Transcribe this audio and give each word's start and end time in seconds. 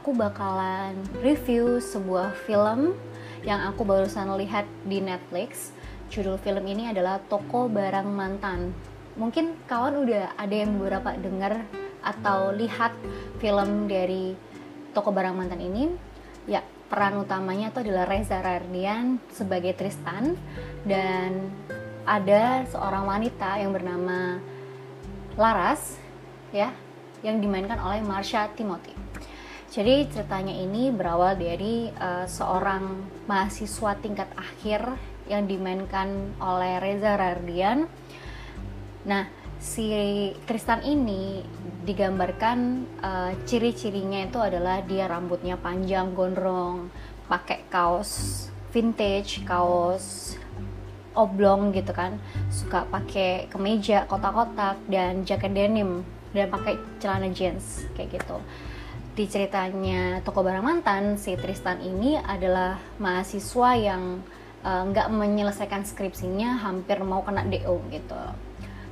aku 0.00 0.16
bakalan 0.16 0.96
review 1.20 1.76
sebuah 1.76 2.32
film 2.48 2.96
yang 3.44 3.68
aku 3.68 3.84
barusan 3.84 4.32
lihat 4.40 4.64
di 4.88 4.96
Netflix. 4.96 5.76
Judul 6.08 6.40
film 6.40 6.64
ini 6.64 6.88
adalah 6.88 7.20
Toko 7.20 7.68
Barang 7.68 8.08
Mantan. 8.08 8.72
Mungkin 9.20 9.60
kawan 9.68 10.00
udah 10.00 10.32
ada 10.40 10.56
yang 10.56 10.80
beberapa 10.80 11.12
dengar 11.20 11.68
atau 12.00 12.48
lihat 12.48 12.96
film 13.44 13.92
dari 13.92 14.32
Toko 14.96 15.12
Barang 15.12 15.36
Mantan 15.36 15.60
ini. 15.60 15.92
Ya, 16.48 16.64
peran 16.88 17.20
utamanya 17.20 17.68
itu 17.68 17.84
adalah 17.84 18.08
Reza 18.08 18.40
Rardian 18.40 19.20
sebagai 19.28 19.76
Tristan 19.76 20.32
dan 20.88 21.52
ada 22.08 22.64
seorang 22.72 23.04
wanita 23.04 23.60
yang 23.60 23.76
bernama 23.76 24.40
Laras 25.36 26.00
ya 26.56 26.72
yang 27.20 27.36
dimainkan 27.44 27.76
oleh 27.76 28.00
Marsha 28.00 28.48
Timothy. 28.56 28.96
Jadi 29.70 30.10
ceritanya 30.10 30.50
ini 30.50 30.90
berawal 30.90 31.38
dari 31.38 31.86
uh, 31.94 32.26
seorang 32.26 33.06
mahasiswa 33.30 33.94
tingkat 34.02 34.26
akhir 34.34 34.98
yang 35.30 35.46
dimainkan 35.46 36.34
oleh 36.42 36.82
Reza 36.82 37.14
Rardian. 37.14 37.86
Nah, 39.06 39.30
si 39.62 39.86
Tristan 40.42 40.82
ini 40.82 41.46
digambarkan 41.86 42.58
uh, 42.98 43.30
ciri-cirinya 43.46 44.26
itu 44.26 44.42
adalah 44.42 44.82
dia 44.82 45.06
rambutnya 45.06 45.54
panjang 45.54 46.18
gondrong, 46.18 46.90
pakai 47.30 47.62
kaos 47.70 48.50
vintage, 48.74 49.46
kaos 49.46 50.34
oblong 51.14 51.70
gitu 51.70 51.94
kan, 51.94 52.18
suka 52.50 52.90
pakai 52.90 53.46
kemeja 53.46 54.02
kotak-kotak 54.10 54.82
dan 54.90 55.22
jaket 55.22 55.54
denim 55.54 56.02
dan 56.34 56.50
pakai 56.50 56.74
celana 56.98 57.30
jeans 57.30 57.86
kayak 57.94 58.18
gitu 58.18 58.42
di 59.14 59.26
ceritanya 59.26 60.22
toko 60.22 60.46
barang 60.46 60.62
mantan 60.62 61.18
si 61.18 61.34
Tristan 61.34 61.82
ini 61.82 62.14
adalah 62.14 62.78
mahasiswa 63.02 63.70
yang 63.74 64.22
eh, 64.62 64.82
nggak 64.86 65.08
uh, 65.10 65.14
menyelesaikan 65.14 65.82
skripsinya 65.82 66.62
hampir 66.62 67.02
mau 67.02 67.26
kena 67.26 67.42
DO 67.42 67.82
gitu. 67.90 68.22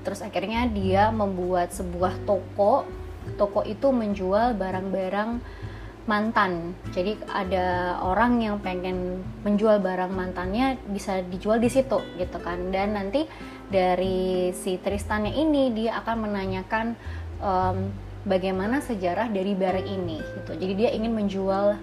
Terus 0.02 0.24
akhirnya 0.24 0.66
dia 0.70 1.12
membuat 1.12 1.70
sebuah 1.70 2.24
toko. 2.24 2.89
Toko 3.36 3.61
itu 3.61 3.92
menjual 3.92 4.56
barang-barang 4.56 5.30
mantan. 6.08 6.72
Jadi 6.96 7.20
ada 7.28 8.00
orang 8.00 8.41
yang 8.41 8.56
pengen 8.64 9.20
menjual 9.44 9.84
barang 9.84 10.08
mantannya 10.08 10.80
bisa 10.89 11.20
dijual 11.20 11.61
di 11.61 11.69
situ 11.69 12.00
gitu 12.16 12.39
kan. 12.41 12.72
Dan 12.72 12.96
nanti 12.96 13.28
dari 13.69 14.48
si 14.56 14.80
Tristannya 14.80 15.36
ini 15.36 15.77
dia 15.77 16.00
akan 16.00 16.16
menanyakan 16.24 16.86
um, 17.44 17.92
bagaimana 18.27 18.83
sejarah 18.83 19.30
dari 19.30 19.55
barang 19.55 19.86
ini 19.86 20.19
gitu. 20.19 20.52
Jadi 20.58 20.72
dia 20.74 20.91
ingin 20.94 21.12
menjual 21.14 21.78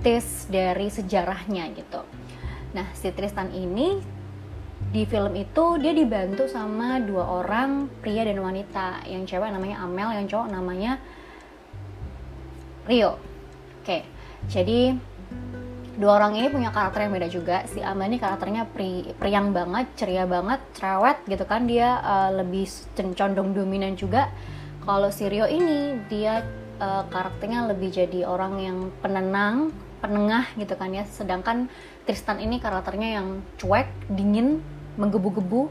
tes 0.00 0.46
dari 0.48 0.88
sejarahnya 0.88 1.72
gitu. 1.76 2.00
Nah, 2.76 2.86
si 2.92 3.08
Tristan 3.12 3.52
ini 3.52 4.00
di 4.92 5.02
film 5.08 5.34
itu 5.34 5.80
dia 5.80 5.92
dibantu 5.96 6.46
sama 6.46 7.00
dua 7.00 7.42
orang 7.42 7.88
pria 8.00 8.22
dan 8.24 8.40
wanita. 8.40 9.04
Yang 9.08 9.36
cewek 9.36 9.50
namanya 9.52 9.82
Amel, 9.82 10.12
yang 10.14 10.26
cowok 10.28 10.48
namanya 10.52 11.00
Rio. 12.86 13.18
Oke. 13.82 14.06
Jadi 14.46 14.94
dua 15.96 16.20
orang 16.20 16.36
ini 16.36 16.52
punya 16.52 16.70
karakter 16.70 17.08
yang 17.08 17.12
beda 17.16 17.28
juga. 17.32 17.56
Si 17.66 17.80
Amel 17.80 18.14
ini 18.14 18.18
karakternya 18.20 18.68
pri, 18.68 19.16
priang 19.16 19.50
banget, 19.50 19.90
ceria 19.96 20.28
banget, 20.28 20.60
cerewet 20.76 21.18
gitu 21.26 21.44
kan. 21.48 21.64
Dia 21.66 21.98
uh, 22.04 22.30
lebih 22.44 22.68
condong 23.16 23.56
dominan 23.56 23.96
juga 23.96 24.30
kalau 24.86 25.10
si 25.10 25.26
Rio 25.26 25.50
ini 25.50 25.98
dia 26.06 26.46
uh, 26.78 27.04
karakternya 27.10 27.66
lebih 27.74 27.90
jadi 27.90 28.22
orang 28.22 28.54
yang 28.62 28.78
penenang, 29.02 29.74
penengah 29.98 30.46
gitu 30.54 30.78
kan 30.78 30.94
ya. 30.94 31.02
Sedangkan 31.10 31.66
Tristan 32.06 32.38
ini 32.38 32.62
karakternya 32.62 33.18
yang 33.18 33.42
cuek, 33.58 33.90
dingin, 34.06 34.62
menggebu-gebu, 34.94 35.68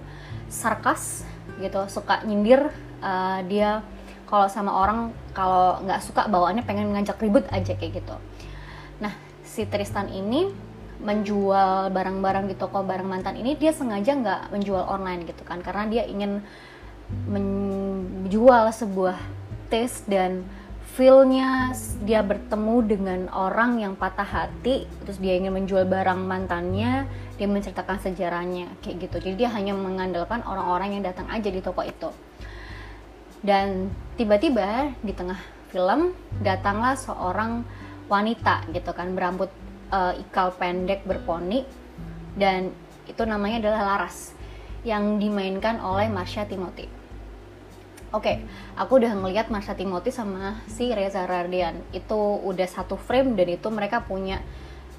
sarkas 0.52 1.24
gitu, 1.64 1.88
suka 1.88 2.28
nyindir. 2.28 2.76
Uh, 3.00 3.40
dia 3.48 3.88
kalau 4.28 4.52
sama 4.52 4.76
orang 4.76 5.16
kalau 5.32 5.80
nggak 5.86 6.04
suka 6.04 6.28
bawaannya 6.28 6.68
pengen 6.68 6.92
ngajak 6.92 7.16
ribut 7.24 7.48
aja 7.56 7.72
kayak 7.72 8.04
gitu. 8.04 8.16
Nah 9.00 9.16
si 9.48 9.64
Tristan 9.64 10.12
ini 10.12 10.52
menjual 11.00 11.94
barang-barang 11.94 12.52
di 12.52 12.56
toko 12.58 12.82
barang 12.82 13.06
mantan 13.06 13.36
ini 13.38 13.54
dia 13.56 13.76
sengaja 13.76 14.16
nggak 14.16 14.42
menjual 14.52 14.90
online 14.90 15.28
gitu 15.28 15.44
kan 15.44 15.60
karena 15.62 15.86
dia 15.92 16.04
ingin 16.08 16.42
menjual 18.26 18.74
sebuah 18.74 19.22
tes 19.70 20.02
dan 20.10 20.42
feelnya. 20.98 21.78
Dia 22.02 22.26
bertemu 22.26 22.76
dengan 22.82 23.20
orang 23.30 23.78
yang 23.78 23.94
patah 23.94 24.26
hati 24.26 24.90
terus 25.06 25.22
dia 25.22 25.38
ingin 25.38 25.54
menjual 25.54 25.86
barang 25.86 26.26
mantannya 26.26 27.06
dia 27.38 27.46
menceritakan 27.52 28.02
sejarahnya 28.02 28.74
kayak 28.82 29.06
gitu. 29.06 29.30
Jadi 29.30 29.46
dia 29.46 29.54
hanya 29.54 29.78
mengandalkan 29.78 30.42
orang-orang 30.42 30.98
yang 30.98 31.04
datang 31.06 31.30
aja 31.30 31.54
di 31.54 31.62
toko 31.62 31.86
itu. 31.86 32.10
Dan 33.46 33.94
tiba-tiba 34.18 34.90
di 35.06 35.14
tengah 35.14 35.38
film 35.70 36.18
datanglah 36.42 36.98
seorang 36.98 37.62
wanita 38.10 38.66
gitu 38.74 38.90
kan 38.96 39.14
berambut 39.14 39.54
uh, 39.94 40.18
ikal 40.18 40.50
pendek 40.58 41.06
berponi 41.06 41.62
dan 42.34 42.74
itu 43.06 43.22
namanya 43.22 43.62
adalah 43.62 43.82
Laras 43.94 44.34
yang 44.82 45.22
dimainkan 45.22 45.78
oleh 45.78 46.10
Marsha 46.10 46.48
Timothy. 46.50 47.05
Oke, 48.14 48.22
okay, 48.22 48.36
aku 48.78 49.02
udah 49.02 49.18
ngeliat 49.18 49.50
Marsha 49.50 49.74
Timothy 49.74 50.14
sama 50.14 50.62
si 50.70 50.94
Reza 50.94 51.26
Rardian. 51.26 51.82
Itu 51.90 52.38
udah 52.46 52.70
satu 52.70 52.96
frame 52.96 53.34
dan 53.34 53.58
itu 53.58 53.68
mereka 53.74 54.06
punya 54.06 54.46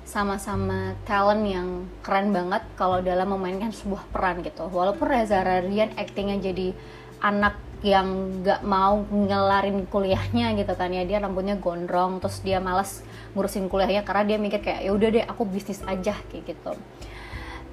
sama-sama 0.06 0.94
talent 1.02 1.42
yang 1.46 1.68
keren 2.02 2.30
banget 2.30 2.62
kalau 2.78 3.02
dalam 3.02 3.30
memainkan 3.30 3.70
sebuah 3.70 4.10
peran 4.10 4.42
gitu. 4.42 4.66
Walaupun 4.70 5.06
Reza 5.06 5.42
Rardian 5.42 5.94
actingnya 5.94 6.38
jadi 6.42 6.74
anak 7.22 7.58
yang 7.86 8.42
nggak 8.42 8.66
mau 8.66 9.02
ngelarin 9.06 9.86
kuliahnya 9.86 10.58
gitu 10.58 10.74
kan 10.74 10.90
ya. 10.90 11.06
Dia 11.06 11.22
rambutnya 11.22 11.58
gondrong 11.58 12.18
terus 12.18 12.42
dia 12.42 12.58
malas 12.58 13.06
ngurusin 13.38 13.70
kuliahnya 13.70 14.02
karena 14.02 14.34
dia 14.34 14.38
mikir 14.42 14.62
kayak 14.62 14.82
ya 14.82 14.90
udah 14.90 15.08
deh 15.14 15.24
aku 15.26 15.46
bisnis 15.46 15.82
aja 15.86 16.14
kayak 16.30 16.54
gitu. 16.54 16.72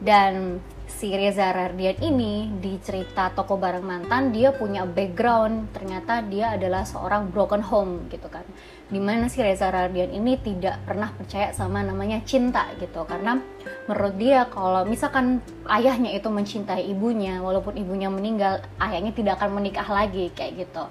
Dan 0.01 0.61
si 1.03 1.11
Reza 1.11 1.51
Rardian 1.51 1.99
ini 1.99 2.47
di 2.63 2.79
cerita 2.79 3.27
toko 3.35 3.59
barang 3.59 3.83
mantan 3.83 4.31
dia 4.31 4.55
punya 4.55 4.87
background. 4.87 5.75
Ternyata 5.75 6.23
dia 6.23 6.55
adalah 6.55 6.87
seorang 6.87 7.27
broken 7.27 7.59
home 7.59 8.07
gitu 8.07 8.31
kan. 8.31 8.47
Di 8.87 9.03
mana 9.03 9.27
si 9.27 9.43
Reza 9.43 9.67
Rardian 9.67 10.15
ini 10.15 10.39
tidak 10.39 10.79
pernah 10.87 11.11
percaya 11.11 11.51
sama 11.51 11.83
namanya 11.83 12.23
cinta 12.23 12.71
gitu. 12.79 13.03
Karena 13.03 13.35
menurut 13.83 14.15
dia 14.15 14.47
kalau 14.47 14.87
misalkan 14.87 15.43
ayahnya 15.67 16.15
itu 16.15 16.31
mencintai 16.31 16.87
ibunya 16.87 17.43
walaupun 17.43 17.75
ibunya 17.75 18.07
meninggal 18.07 18.63
ayahnya 18.79 19.11
tidak 19.11 19.43
akan 19.43 19.59
menikah 19.59 19.91
lagi 19.91 20.31
kayak 20.31 20.55
gitu. 20.55 20.87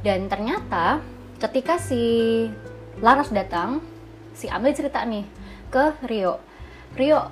Dan 0.00 0.32
ternyata 0.32 1.04
ketika 1.36 1.76
si 1.76 2.00
Laras 3.04 3.28
datang 3.28 3.84
si 4.32 4.48
Amel 4.48 4.72
cerita 4.72 5.04
nih 5.04 5.28
ke 5.68 5.92
Rio. 6.08 6.40
Rio 6.96 7.28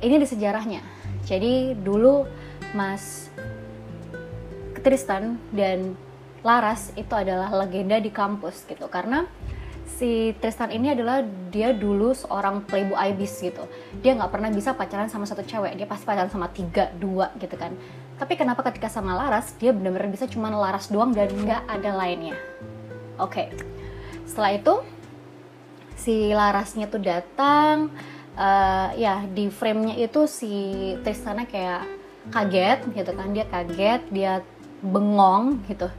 ini 0.00 0.16
di 0.16 0.24
sejarahnya 0.24 0.97
jadi 1.28 1.76
dulu 1.76 2.24
Mas 2.72 3.28
Tristan 4.80 5.36
dan 5.52 5.92
Laras 6.40 6.96
itu 6.96 7.12
adalah 7.12 7.52
legenda 7.52 8.00
di 8.00 8.08
kampus 8.08 8.64
gitu. 8.64 8.88
Karena 8.88 9.28
si 9.84 10.32
Tristan 10.40 10.72
ini 10.72 10.96
adalah 10.96 11.20
dia 11.52 11.76
dulu 11.76 12.16
seorang 12.16 12.64
playboy 12.64 12.96
ibis 13.12 13.36
gitu. 13.44 13.68
Dia 14.00 14.16
nggak 14.16 14.32
pernah 14.32 14.48
bisa 14.48 14.72
pacaran 14.72 15.12
sama 15.12 15.28
satu 15.28 15.44
cewek. 15.44 15.76
Dia 15.76 15.84
pasti 15.84 16.08
pacaran 16.08 16.32
sama 16.32 16.48
tiga 16.48 16.88
dua 16.96 17.34
gitu 17.36 17.58
kan. 17.60 17.76
Tapi 18.16 18.34
kenapa 18.40 18.64
ketika 18.72 18.88
sama 18.88 19.12
Laras 19.12 19.52
dia 19.60 19.76
benar-benar 19.76 20.08
bisa 20.08 20.24
cuma 20.24 20.48
Laras 20.48 20.88
doang 20.88 21.12
dan 21.12 21.28
nggak 21.28 21.68
ada 21.68 21.90
lainnya? 21.92 22.38
Oke. 23.20 23.44
Okay. 23.44 23.48
setelah 24.28 24.54
itu 24.54 24.74
si 25.98 26.30
Larasnya 26.30 26.86
tuh 26.86 27.02
datang 27.02 27.90
uh, 28.38 28.88
ya 28.94 29.26
di 29.26 29.50
framenya 29.50 29.98
itu 29.98 30.30
si 30.30 30.52
Tristana 31.02 31.44
kayak 31.44 31.82
kaget 32.30 32.78
gitu 32.94 33.10
kan. 33.12 33.28
Dia 33.34 33.46
kaget 33.50 34.02
dia 34.14 34.32
bengong 34.80 35.66
gitu. 35.66 35.90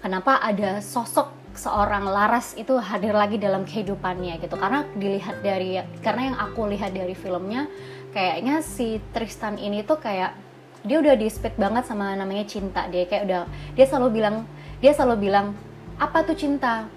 Kenapa 0.00 0.40
ada 0.42 0.82
sosok 0.82 1.30
seorang 1.52 2.08
Laras 2.08 2.56
itu 2.56 2.74
hadir 2.80 3.12
lagi 3.12 3.36
dalam 3.36 3.68
kehidupannya 3.68 4.40
gitu? 4.40 4.56
Karena 4.56 4.88
dilihat 4.96 5.44
dari 5.44 5.78
karena 6.00 6.32
yang 6.32 6.38
aku 6.40 6.66
lihat 6.72 6.96
dari 6.96 7.14
filmnya 7.14 7.68
kayaknya 8.10 8.64
si 8.64 8.98
Tristan 9.12 9.60
ini 9.60 9.84
tuh 9.84 10.00
kayak 10.00 10.34
dia 10.82 10.98
udah 10.98 11.14
di 11.14 11.30
speed 11.30 11.54
banget 11.54 11.86
sama 11.86 12.16
namanya 12.18 12.48
cinta 12.48 12.88
dia. 12.90 13.06
Kayak 13.06 13.22
udah 13.28 13.42
dia 13.78 13.86
selalu 13.86 14.08
bilang 14.18 14.36
dia 14.82 14.90
selalu 14.96 15.30
bilang 15.30 15.54
apa 16.00 16.26
tuh 16.26 16.34
cinta? 16.34 16.88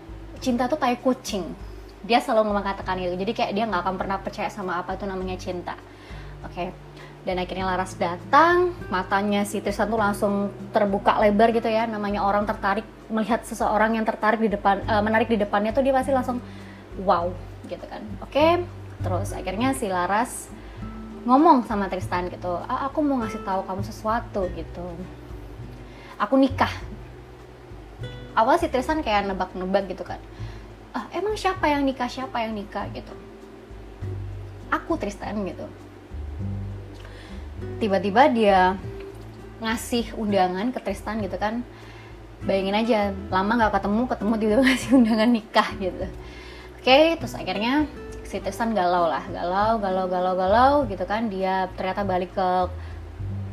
Cinta 0.42 0.66
tuh 0.66 0.82
kayak 0.82 1.06
kucing 1.06 1.65
dia 2.06 2.22
selalu 2.22 2.54
mengatakan 2.54 3.02
itu 3.02 3.18
jadi 3.18 3.32
kayak 3.34 3.52
dia 3.58 3.66
nggak 3.66 3.82
akan 3.82 3.96
pernah 3.98 4.18
percaya 4.22 4.50
sama 4.54 4.78
apa 4.78 4.94
itu 4.94 5.06
namanya 5.10 5.36
cinta. 5.42 5.76
Oke. 6.46 6.54
Okay. 6.54 6.70
dan 7.26 7.42
akhirnya 7.42 7.66
Laras 7.66 7.98
datang 7.98 8.78
matanya 8.94 9.50
si 9.50 9.58
Tristan 9.58 9.90
tuh 9.90 9.98
langsung 9.98 10.54
terbuka 10.70 11.18
lebar 11.18 11.50
gitu 11.50 11.66
ya. 11.66 11.90
Namanya 11.90 12.22
orang 12.22 12.46
tertarik 12.46 12.86
melihat 13.10 13.42
seseorang 13.42 13.98
yang 13.98 14.06
tertarik 14.06 14.38
di 14.38 14.54
depan 14.54 14.86
uh, 14.86 15.02
menarik 15.02 15.26
di 15.26 15.42
depannya 15.42 15.74
tuh 15.74 15.82
dia 15.82 15.90
pasti 15.90 16.14
langsung 16.14 16.38
wow 17.02 17.34
gitu 17.66 17.82
kan. 17.90 18.06
Oke. 18.22 18.30
Okay? 18.30 18.52
terus 18.96 19.36
akhirnya 19.36 19.76
si 19.76 19.92
Laras 19.92 20.48
ngomong 21.28 21.68
sama 21.68 21.92
Tristan 21.92 22.32
gitu 22.32 22.62
ah, 22.64 22.88
aku 22.88 23.04
mau 23.04 23.20
ngasih 23.26 23.42
tahu 23.42 23.66
kamu 23.66 23.82
sesuatu 23.82 24.46
gitu. 24.54 24.86
Aku 26.22 26.38
nikah. 26.38 26.72
Awal 28.38 28.62
si 28.62 28.70
Tristan 28.70 29.02
kayak 29.02 29.34
nebak-nebak 29.34 29.90
gitu 29.90 30.06
kan 30.06 30.22
ah, 30.96 31.06
emang 31.12 31.36
siapa 31.36 31.68
yang 31.68 31.84
nikah? 31.84 32.08
Siapa 32.08 32.48
yang 32.48 32.56
nikah? 32.56 32.88
gitu. 32.96 33.12
Aku 34.72 34.96
Tristan 34.96 35.44
gitu. 35.44 35.68
Tiba-tiba 37.84 38.32
dia 38.32 38.80
ngasih 39.60 40.16
undangan 40.16 40.72
ke 40.72 40.80
Tristan 40.80 41.20
gitu 41.20 41.36
kan. 41.36 41.62
Bayangin 42.44 42.76
aja 42.76 43.00
lama 43.32 43.52
nggak 43.60 43.74
ketemu 43.80 44.02
ketemu 44.08 44.34
tiba-tiba 44.40 44.64
ngasih 44.72 44.90
undangan 44.96 45.30
nikah 45.30 45.70
gitu. 45.78 46.06
Oke 46.80 47.18
terus 47.20 47.34
akhirnya 47.36 47.86
si 48.24 48.40
Tristan 48.40 48.72
galau 48.72 49.08
lah. 49.12 49.24
Galau 49.28 49.78
galau 49.84 50.06
galau 50.08 50.34
galau 50.34 50.74
gitu 50.88 51.04
kan. 51.04 51.28
Dia 51.28 51.68
ternyata 51.76 52.08
balik 52.08 52.32
ke 52.34 52.50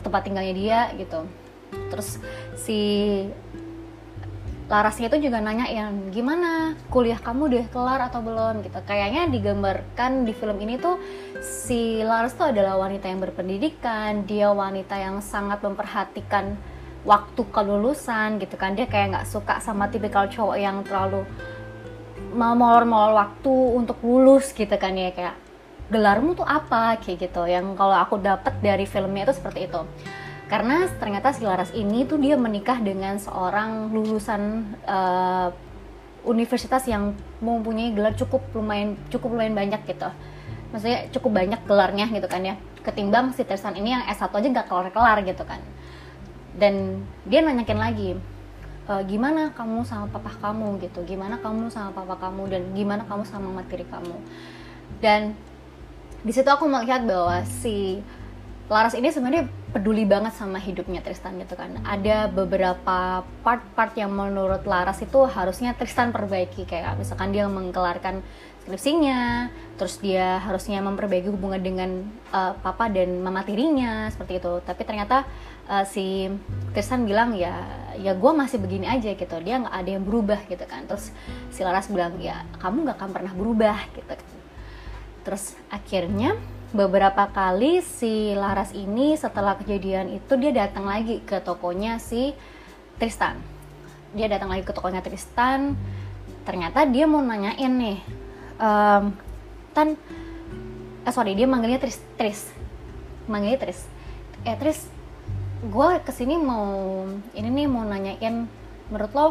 tempat 0.02 0.22
tinggalnya 0.26 0.54
dia 0.54 0.80
gitu. 0.98 1.26
Terus 1.90 2.18
si 2.58 2.80
Larasnya 4.72 5.12
itu 5.12 5.28
juga 5.28 5.36
nanya 5.44 5.69
yang 5.69 6.08
gimana? 6.08 6.72
Kuliah 6.88 7.20
kamu 7.20 7.52
udah 7.52 7.66
kelar 7.69 8.00
atau 8.08 8.24
belum? 8.24 8.64
Gitu. 8.64 8.80
Kayaknya 8.88 9.28
digambarkan 9.28 10.24
di 10.24 10.32
film 10.32 10.56
ini 10.64 10.80
tuh 10.80 10.96
si 11.44 12.00
Laras 12.00 12.32
tuh 12.32 12.56
adalah 12.56 12.80
wanita 12.80 13.04
yang 13.04 13.20
berpendidikan 13.20 14.24
dia 14.24 14.48
wanita 14.48 14.96
yang 14.96 15.20
sangat 15.20 15.60
memperhatikan 15.60 16.56
waktu 17.04 17.44
kelulusan 17.52 18.40
gitu 18.40 18.56
kan. 18.56 18.72
Dia 18.72 18.88
kayak 18.88 19.12
nggak 19.12 19.28
suka 19.28 19.60
sama 19.60 19.92
tipikal 19.92 20.24
cowok 20.32 20.56
yang 20.56 20.80
terlalu 20.88 21.28
molor-molor 22.32 23.12
waktu 23.12 23.52
untuk 23.76 24.00
lulus 24.00 24.56
gitu 24.56 24.72
kan 24.80 24.96
ya. 24.96 25.12
Kayak 25.12 25.36
gelarmu 25.92 26.32
tuh 26.32 26.48
apa? 26.48 26.96
Kayak 26.96 27.28
gitu. 27.28 27.44
Yang 27.44 27.76
kalau 27.76 27.92
aku 27.92 28.16
dapat 28.25 28.56
dari 28.64 28.88
filmnya 28.88 29.28
itu 29.28 29.36
seperti 29.36 29.68
itu 29.68 29.84
karena 30.50 30.88
ternyata 30.98 31.34
si 31.34 31.42
Laras 31.46 31.70
ini 31.74 32.04
tuh 32.04 32.18
dia 32.18 32.34
menikah 32.36 32.78
dengan 32.80 33.16
seorang 33.16 33.90
lulusan 33.94 34.72
uh, 34.84 35.48
universitas 36.22 36.86
yang 36.86 37.18
mempunyai 37.42 37.90
gelar 37.94 38.14
cukup 38.14 38.42
lumayan 38.54 38.94
cukup 39.10 39.34
lumayan 39.34 39.54
banyak 39.58 39.82
gitu. 39.86 40.10
Maksudnya 40.70 41.10
cukup 41.12 41.30
banyak 41.36 41.60
gelarnya 41.66 42.06
gitu 42.08 42.28
kan 42.30 42.42
ya. 42.46 42.54
Ketimbang 42.82 43.34
si 43.34 43.44
Tersan 43.44 43.76
ini 43.76 43.94
yang 43.94 44.02
S1 44.08 44.32
aja 44.32 44.48
nggak 44.48 44.66
kelar-kelar 44.70 45.18
gitu 45.26 45.44
kan. 45.44 45.60
Dan 46.56 47.04
dia 47.28 47.44
nanyakin 47.44 47.78
lagi 47.78 48.10
e, 48.88 48.92
gimana 49.06 49.52
kamu 49.52 49.84
sama 49.84 50.08
papa 50.08 50.32
kamu 50.40 50.80
gitu? 50.80 51.04
Gimana 51.04 51.38
kamu 51.38 51.68
sama 51.68 51.92
papa 51.92 52.16
kamu? 52.16 52.42
Dan 52.48 52.62
gimana 52.72 53.02
kamu 53.04 53.22
sama 53.28 53.52
materi 53.52 53.84
kamu? 53.84 54.16
Dan 55.04 55.36
di 56.22 56.32
situ 56.32 56.48
aku 56.48 56.64
melihat 56.70 57.04
bahwa 57.04 57.42
si 57.44 58.00
Laras 58.70 58.96
ini 58.96 59.12
sebenarnya 59.12 59.44
peduli 59.72 60.04
banget 60.04 60.36
sama 60.36 60.60
hidupnya 60.60 61.00
Tristan 61.00 61.40
gitu 61.40 61.56
kan. 61.56 61.80
Ada 61.82 62.28
beberapa 62.28 63.24
part-part 63.40 63.96
yang 63.96 64.12
menurut 64.12 64.69
Laras 64.69 65.00
itu 65.00 65.24
harusnya 65.24 65.72
Tristan 65.72 66.12
perbaiki. 66.12 66.69
Kayak 66.69 67.00
misalkan 67.00 67.32
dia 67.32 67.48
mengkelarkan 67.48 68.20
skripsinya 68.62 69.50
terus 69.74 69.98
dia 69.98 70.38
harusnya 70.38 70.78
memperbaiki 70.78 71.26
hubungan 71.34 71.58
dengan 71.58 72.06
uh, 72.30 72.54
papa 72.62 72.86
dan 72.86 73.19
mama 73.24 73.42
tirinya 73.42 74.12
seperti 74.12 74.38
itu. 74.38 74.60
Tapi 74.62 74.82
ternyata 74.84 75.24
uh, 75.66 75.82
si 75.88 76.28
Tristan 76.76 77.08
bilang 77.08 77.34
ya 77.34 77.56
ya 77.96 78.12
gue 78.12 78.32
masih 78.36 78.60
begini 78.60 78.86
aja 78.86 79.16
gitu. 79.16 79.36
Dia 79.40 79.56
nggak 79.56 79.75
ada 79.75 79.90
yang 79.90 80.04
berubah 80.04 80.40
gitu 80.52 80.62
kan. 80.68 80.84
Terus 80.84 81.10
si 81.48 81.64
Laras 81.64 81.88
bilang 81.88 82.20
ya 82.20 82.44
kamu 82.60 82.86
nggak 82.86 82.96
akan 83.00 83.10
pernah 83.10 83.32
berubah 83.32 83.88
gitu 83.96 84.12
kan. 84.12 84.30
Terus 85.25 85.56
akhirnya 85.72 86.36
beberapa 86.72 87.28
kali 87.28 87.84
si 87.84 88.32
Laras 88.32 88.72
ini 88.72 89.12
setelah 89.12 89.60
kejadian 89.60 90.08
itu 90.08 90.32
dia 90.40 90.56
datang 90.56 90.88
lagi 90.88 91.20
ke 91.20 91.36
tokonya 91.44 92.00
si 92.00 92.32
Tristan. 92.96 93.36
Dia 94.16 94.28
datang 94.32 94.48
lagi 94.48 94.64
ke 94.64 94.72
tokonya 94.72 95.04
Tristan. 95.04 95.76
Ternyata 96.48 96.88
dia 96.88 97.04
mau 97.04 97.20
nanyain 97.20 97.70
nih 97.70 97.98
um, 98.56 99.12
tan 99.76 99.94
eh 101.04 101.12
sorry 101.12 101.36
dia 101.36 101.44
manggilnya 101.44 101.76
Tris 101.76 102.00
Tris. 102.16 102.48
Manggilnya 103.28 103.60
Tris. 103.60 103.84
Eh 104.48 104.56
Tris 104.56 104.88
gue 105.62 105.88
ke 106.02 106.10
sini 106.10 106.40
mau 106.40 107.04
ini 107.36 107.48
nih 107.52 107.68
mau 107.68 107.84
nanyain 107.84 108.48
menurut 108.88 109.12
lo 109.12 109.26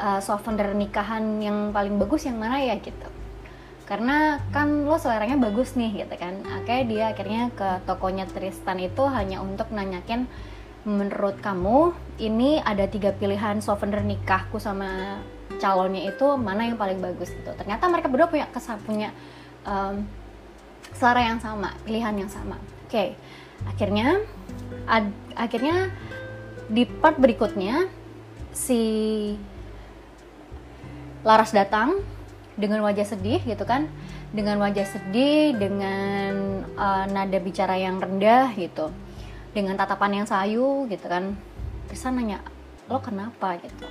uh, 0.00 0.20
souvenir 0.24 0.72
nikahan 0.72 1.38
yang 1.44 1.68
paling 1.70 2.00
bagus 2.00 2.24
yang 2.24 2.40
mana 2.40 2.64
ya? 2.64 2.80
Gitu 2.80 3.13
karena 3.84 4.40
kan 4.48 4.88
lo 4.88 4.96
seleranya 4.96 5.36
bagus 5.36 5.76
nih 5.76 6.04
gitu 6.04 6.14
kan. 6.16 6.40
Oke 6.60 6.88
dia 6.88 7.12
akhirnya 7.12 7.52
ke 7.52 7.84
tokonya 7.84 8.24
Tristan 8.24 8.80
itu 8.80 9.04
hanya 9.04 9.44
untuk 9.44 9.68
nanyakin 9.68 10.24
menurut 10.84 11.40
kamu 11.40 11.96
ini 12.20 12.60
ada 12.60 12.84
tiga 12.88 13.12
pilihan 13.12 13.60
souvenir 13.60 14.04
nikahku 14.04 14.60
sama 14.60 15.20
calonnya 15.60 16.08
itu 16.08 16.26
mana 16.40 16.68
yang 16.68 16.80
paling 16.80 17.00
bagus? 17.00 17.32
Gitu. 17.32 17.50
Ternyata 17.56 17.84
mereka 17.92 18.08
berdua 18.08 18.28
punya 18.28 18.48
kesan 18.48 18.80
punya 18.84 19.12
um, 19.68 20.04
selera 20.96 21.28
yang 21.28 21.40
sama 21.44 21.76
pilihan 21.84 22.16
yang 22.16 22.30
sama. 22.32 22.56
Oke 22.88 23.16
akhirnya 23.68 24.20
ad, 24.88 25.12
akhirnya 25.36 25.92
di 26.72 26.88
part 26.88 27.20
berikutnya 27.20 27.88
si 28.56 28.80
Laras 31.24 31.56
datang 31.56 32.13
dengan 32.54 32.86
wajah 32.86 33.06
sedih 33.06 33.42
gitu 33.42 33.66
kan 33.66 33.90
dengan 34.30 34.62
wajah 34.62 34.86
sedih 34.86 35.54
dengan 35.58 36.62
uh, 36.78 37.06
nada 37.10 37.38
bicara 37.42 37.74
yang 37.78 37.98
rendah 37.98 38.54
gitu 38.54 38.90
dengan 39.54 39.78
tatapan 39.78 40.22
yang 40.22 40.26
sayu 40.26 40.90
gitu 40.90 41.06
kan. 41.06 41.38
Terus 41.86 42.02
nanya 42.10 42.42
lo 42.90 42.98
kenapa? 42.98 43.56
gitu. 43.62 43.86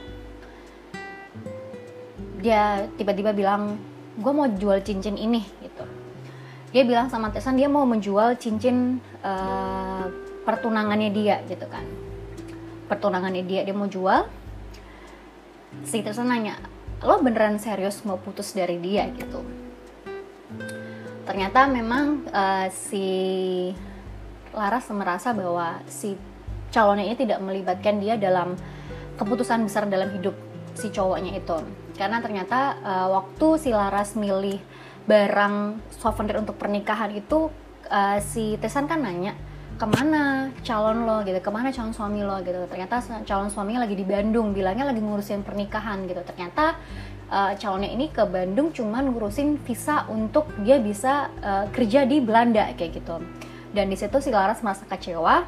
Dia 2.44 2.92
tiba-tiba 3.00 3.32
bilang 3.32 3.80
gue 4.20 4.34
mau 4.36 4.46
jual 4.52 4.84
cincin 4.84 5.16
ini 5.16 5.42
gitu. 5.64 5.88
Dia 6.76 6.84
bilang 6.84 7.08
sama 7.08 7.32
Tesan 7.32 7.56
dia 7.56 7.72
mau 7.72 7.88
menjual 7.88 8.36
cincin 8.36 9.00
uh, 9.24 10.06
pertunangannya 10.44 11.10
dia 11.16 11.40
gitu 11.48 11.64
kan. 11.72 11.88
Pertunangannya 12.92 13.48
dia 13.48 13.64
dia 13.64 13.72
mau 13.72 13.88
jual. 13.88 14.28
Si 15.88 16.04
Tesan 16.04 16.28
nanya 16.28 16.60
lo 17.04 17.20
beneran 17.20 17.60
serius 17.60 18.00
mau 18.08 18.16
putus 18.16 18.56
dari 18.56 18.80
dia 18.80 19.08
gitu. 19.12 19.44
Ternyata 21.24 21.68
memang 21.68 22.28
uh, 22.32 22.68
si 22.72 23.08
Laras 24.56 24.88
merasa 24.92 25.32
bahwa 25.36 25.84
si 25.88 26.16
calonnya 26.72 27.08
ini 27.08 27.16
tidak 27.20 27.40
melibatkan 27.44 28.00
dia 28.00 28.16
dalam 28.16 28.56
keputusan 29.20 29.68
besar 29.68 29.88
dalam 29.88 30.12
hidup 30.16 30.36
si 30.76 30.90
cowoknya 30.90 31.38
itu. 31.38 31.58
Karena 31.96 32.20
ternyata 32.24 32.80
uh, 32.82 33.08
waktu 33.20 33.48
si 33.60 33.70
Laras 33.72 34.16
milih 34.16 34.60
barang 35.04 35.84
souvenir 36.00 36.40
untuk 36.40 36.56
pernikahan 36.56 37.12
itu 37.12 37.52
uh, 37.92 38.20
si 38.24 38.56
Tesan 38.58 38.88
kan 38.88 39.04
nanya 39.04 39.36
ke 39.84 40.00
mana 40.00 40.48
calon 40.64 41.04
lo 41.04 41.28
gitu 41.28 41.44
ke 41.44 41.52
mana 41.52 41.68
calon 41.76 41.92
suami 41.92 42.24
lo 42.24 42.40
gitu. 42.40 42.56
Ternyata 42.72 43.04
calon 43.28 43.52
suaminya 43.52 43.84
lagi 43.84 44.00
di 44.00 44.08
Bandung 44.08 44.56
bilangnya 44.56 44.88
lagi 44.88 45.04
ngurusin 45.04 45.44
pernikahan 45.44 46.08
gitu. 46.08 46.24
Ternyata 46.24 46.80
uh, 47.28 47.52
calonnya 47.60 47.92
ini 47.92 48.08
ke 48.08 48.24
Bandung 48.24 48.72
cuman 48.72 49.12
ngurusin 49.12 49.60
visa 49.68 50.08
untuk 50.08 50.48
dia 50.64 50.80
bisa 50.80 51.28
uh, 51.44 51.68
kerja 51.68 52.08
di 52.08 52.24
Belanda 52.24 52.72
kayak 52.80 53.04
gitu. 53.04 53.20
Dan 53.76 53.92
di 53.92 54.00
situ 54.00 54.24
si 54.24 54.32
Laras 54.32 54.64
merasa 54.64 54.88
kecewa. 54.88 55.44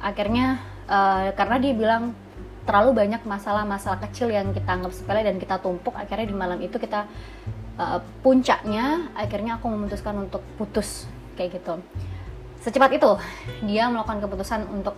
Akhirnya 0.00 0.64
uh, 0.88 1.28
karena 1.36 1.60
dia 1.60 1.76
bilang 1.76 2.16
terlalu 2.64 2.96
banyak 2.96 3.28
masalah-masalah 3.28 4.00
kecil 4.08 4.32
yang 4.32 4.56
kita 4.56 4.72
anggap 4.72 4.96
sepele 4.96 5.20
dan 5.20 5.36
kita 5.36 5.60
tumpuk 5.60 5.92
akhirnya 5.92 6.32
di 6.32 6.36
malam 6.36 6.56
itu 6.64 6.80
kita 6.80 7.04
uh, 7.76 8.00
puncaknya 8.24 9.12
akhirnya 9.12 9.60
aku 9.60 9.68
memutuskan 9.68 10.16
untuk 10.28 10.40
putus 10.56 11.04
kayak 11.36 11.60
gitu 11.60 11.80
secepat 12.60 12.92
itu 12.94 13.10
dia 13.64 13.88
melakukan 13.88 14.20
keputusan 14.20 14.68
untuk 14.68 14.94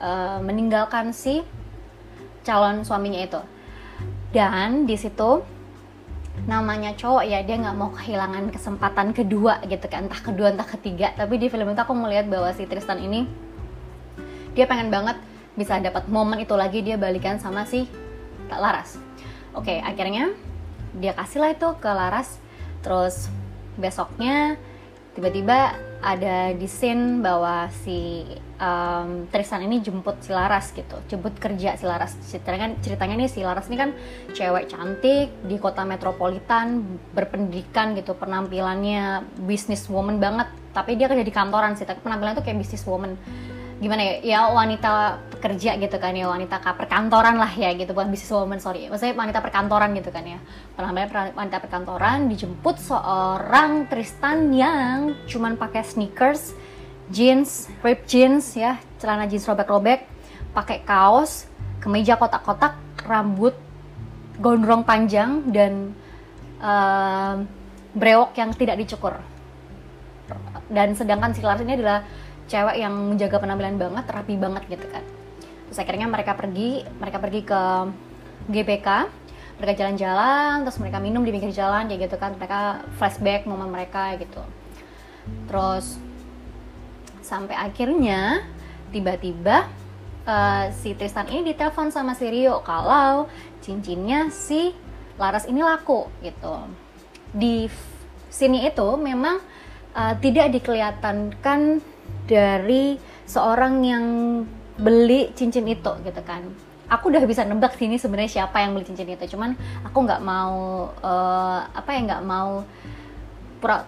uh, 0.00 0.40
meninggalkan 0.40 1.12
si 1.12 1.44
calon 2.42 2.82
suaminya 2.82 3.20
itu. 3.22 3.40
Dan 4.32 4.88
di 4.88 4.96
situ 4.96 5.44
namanya 6.48 6.96
cowok 6.96 7.28
ya 7.28 7.44
dia 7.44 7.60
nggak 7.60 7.76
mau 7.76 7.92
kehilangan 7.92 8.48
kesempatan 8.50 9.12
kedua 9.12 9.60
gitu 9.68 9.86
kan. 9.86 10.08
Entah 10.08 10.20
kedua 10.24 10.50
entah 10.50 10.66
ketiga. 10.66 11.12
Tapi 11.14 11.36
di 11.38 11.46
film 11.52 11.68
itu 11.68 11.80
aku 11.80 11.94
melihat 11.94 12.26
bahwa 12.26 12.50
si 12.56 12.64
Tristan 12.64 12.98
ini 12.98 13.28
dia 14.56 14.64
pengen 14.64 14.88
banget 14.88 15.20
bisa 15.52 15.76
dapat 15.80 16.08
momen 16.08 16.40
itu 16.40 16.56
lagi 16.56 16.80
dia 16.80 16.96
balikan 16.96 17.36
sama 17.36 17.68
si 17.68 17.84
Laras. 18.48 18.96
Oke 19.52 19.80
akhirnya 19.84 20.32
dia 20.96 21.12
kasih 21.12 21.44
lah 21.44 21.50
itu 21.52 21.68
ke 21.76 21.90
Laras. 21.92 22.40
Terus 22.80 23.28
besoknya 23.76 24.56
tiba-tiba 25.12 25.76
ada 26.02 26.50
di 26.50 26.66
scene 26.66 27.22
bahwa 27.22 27.70
si 27.70 28.26
um, 28.58 29.30
Tristan 29.30 29.62
ini 29.62 29.78
jemput 29.78 30.18
si 30.18 30.34
Laras 30.34 30.74
gitu 30.74 30.98
jemput 31.06 31.38
kerja 31.38 31.78
si 31.78 31.86
Laras. 31.86 32.18
Ceritanya, 32.26 32.74
ceritanya 32.82 33.14
nih 33.14 33.30
si 33.30 33.40
Laras 33.46 33.70
ini 33.70 33.78
kan 33.78 33.94
cewek 34.34 34.66
cantik 34.72 35.30
di 35.46 35.56
kota 35.62 35.86
metropolitan 35.86 36.82
berpendidikan 37.14 37.94
gitu 37.94 38.18
penampilannya 38.18 39.22
business 39.46 39.86
woman 39.86 40.18
banget. 40.18 40.50
Tapi 40.74 40.98
dia 40.98 41.06
kerja 41.06 41.22
di 41.22 41.34
kantoran 41.34 41.78
sih 41.78 41.86
tapi 41.86 42.02
penampilannya 42.02 42.42
tuh 42.42 42.44
kayak 42.48 42.58
business 42.58 42.82
woman 42.88 43.14
gimana 43.82 43.98
ya 44.06 44.14
ya 44.22 44.40
wanita 44.54 45.18
pekerja 45.34 45.74
gitu 45.74 45.98
kan 45.98 46.14
ya 46.14 46.30
wanita 46.30 46.62
perkantoran 46.62 47.34
lah 47.34 47.50
ya 47.50 47.74
gitu 47.74 47.90
bukan 47.90 48.14
business 48.14 48.30
woman 48.30 48.62
sorry. 48.62 48.86
Maksudnya 48.86 49.18
wanita 49.18 49.42
perkantoran 49.42 49.90
gitu 49.98 50.14
kan 50.14 50.22
ya. 50.22 50.38
Penampilan 50.78 51.34
wanita 51.34 51.58
perkantoran 51.58 52.30
dijemput 52.30 52.78
seorang 52.78 53.90
Tristan 53.90 54.54
yang 54.54 55.18
cuman 55.26 55.58
pakai 55.58 55.82
sneakers 55.82 56.54
jeans 57.10 57.66
ripped 57.82 58.06
jeans 58.06 58.54
ya 58.54 58.78
celana 59.02 59.26
jeans 59.26 59.42
robek-robek 59.50 60.06
pakai 60.54 60.86
kaos 60.86 61.50
kemeja 61.82 62.14
kotak-kotak 62.14 62.78
rambut 63.02 63.58
gondrong 64.38 64.86
panjang 64.86 65.42
dan 65.50 65.90
uh, 66.62 67.42
brewok 67.98 68.38
yang 68.38 68.54
tidak 68.54 68.78
dicukur. 68.78 69.18
Dan 70.72 70.96
sedangkan 70.96 71.34
si 71.36 71.44
Lars 71.44 71.60
ini 71.60 71.76
adalah 71.76 72.06
cewek 72.50 72.76
yang 72.78 72.92
menjaga 72.92 73.38
penampilan 73.38 73.78
banget 73.78 74.04
rapi 74.08 74.34
banget 74.38 74.62
gitu 74.70 74.86
kan. 74.90 75.04
Terus 75.68 75.78
akhirnya 75.78 76.06
mereka 76.10 76.36
pergi 76.36 76.84
mereka 77.00 77.18
pergi 77.22 77.40
ke 77.46 77.62
GBK 78.50 78.88
mereka 79.62 79.78
jalan-jalan 79.78 80.66
terus 80.66 80.82
mereka 80.82 80.98
minum 80.98 81.22
di 81.22 81.30
pinggir 81.30 81.54
jalan 81.54 81.86
kayak 81.86 82.10
gitu 82.10 82.16
kan. 82.18 82.34
Mereka 82.34 82.60
flashback 82.98 83.46
momen 83.46 83.70
mereka 83.70 84.16
gitu. 84.18 84.42
Terus 85.46 86.02
sampai 87.22 87.54
akhirnya 87.54 88.42
tiba-tiba 88.90 89.70
uh, 90.26 90.66
si 90.74 90.98
Tristan 90.98 91.30
ini 91.30 91.54
ditelepon 91.54 91.94
sama 91.94 92.18
si 92.18 92.26
Rio 92.26 92.60
kalau 92.66 93.30
cincinnya 93.62 94.28
si 94.34 94.74
Laras 95.16 95.46
ini 95.46 95.62
laku 95.62 96.10
gitu. 96.26 96.66
Di 97.30 97.70
sini 98.32 98.66
itu 98.66 98.88
memang 98.98 99.38
uh, 99.94 100.14
tidak 100.18 100.50
dikelihatankan 100.58 101.84
dari 102.26 102.96
seorang 103.26 103.74
yang 103.82 104.04
beli 104.78 105.30
cincin 105.36 105.66
itu 105.68 105.92
gitu 106.02 106.22
kan. 106.24 106.42
Aku 106.92 107.08
udah 107.08 107.24
bisa 107.24 107.40
nebak 107.48 107.76
sini 107.80 107.96
sebenarnya 107.96 108.42
siapa 108.42 108.60
yang 108.60 108.76
beli 108.76 108.84
cincin 108.84 109.08
itu. 109.08 109.36
Cuman 109.36 109.56
aku 109.86 109.98
nggak 110.04 110.20
mau 110.20 110.88
uh, 111.00 111.60
apa 111.72 111.90
ya 111.96 112.00
nggak 112.04 112.24
mau 112.24 112.62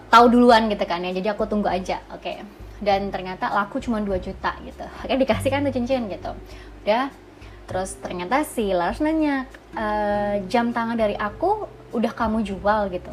tahu 0.09 0.25
duluan 0.31 0.67
gitu 0.71 0.83
kan 0.87 1.03
ya. 1.05 1.11
Jadi 1.13 1.27
aku 1.29 1.45
tunggu 1.45 1.69
aja 1.69 2.01
oke. 2.11 2.21
Okay. 2.21 2.39
dan 2.75 3.07
ternyata 3.07 3.55
laku 3.55 3.79
cuma 3.79 4.03
2 4.03 4.19
juta 4.19 4.51
gitu. 4.67 4.83
Akhirnya 4.83 5.23
dikasih 5.23 5.47
kan 5.47 5.63
tuh 5.63 5.73
cincin 5.73 6.11
gitu. 6.11 6.31
Udah. 6.83 7.07
Terus 7.65 7.97
ternyata 7.97 8.45
si 8.45 8.69
Lars 8.75 9.01
nanya 9.01 9.47
e, 9.73 9.85
jam 10.51 10.69
tangan 10.69 10.93
dari 10.93 11.15
aku 11.15 11.65
udah 11.95 12.11
kamu 12.13 12.43
jual 12.43 12.91
gitu. 12.91 13.09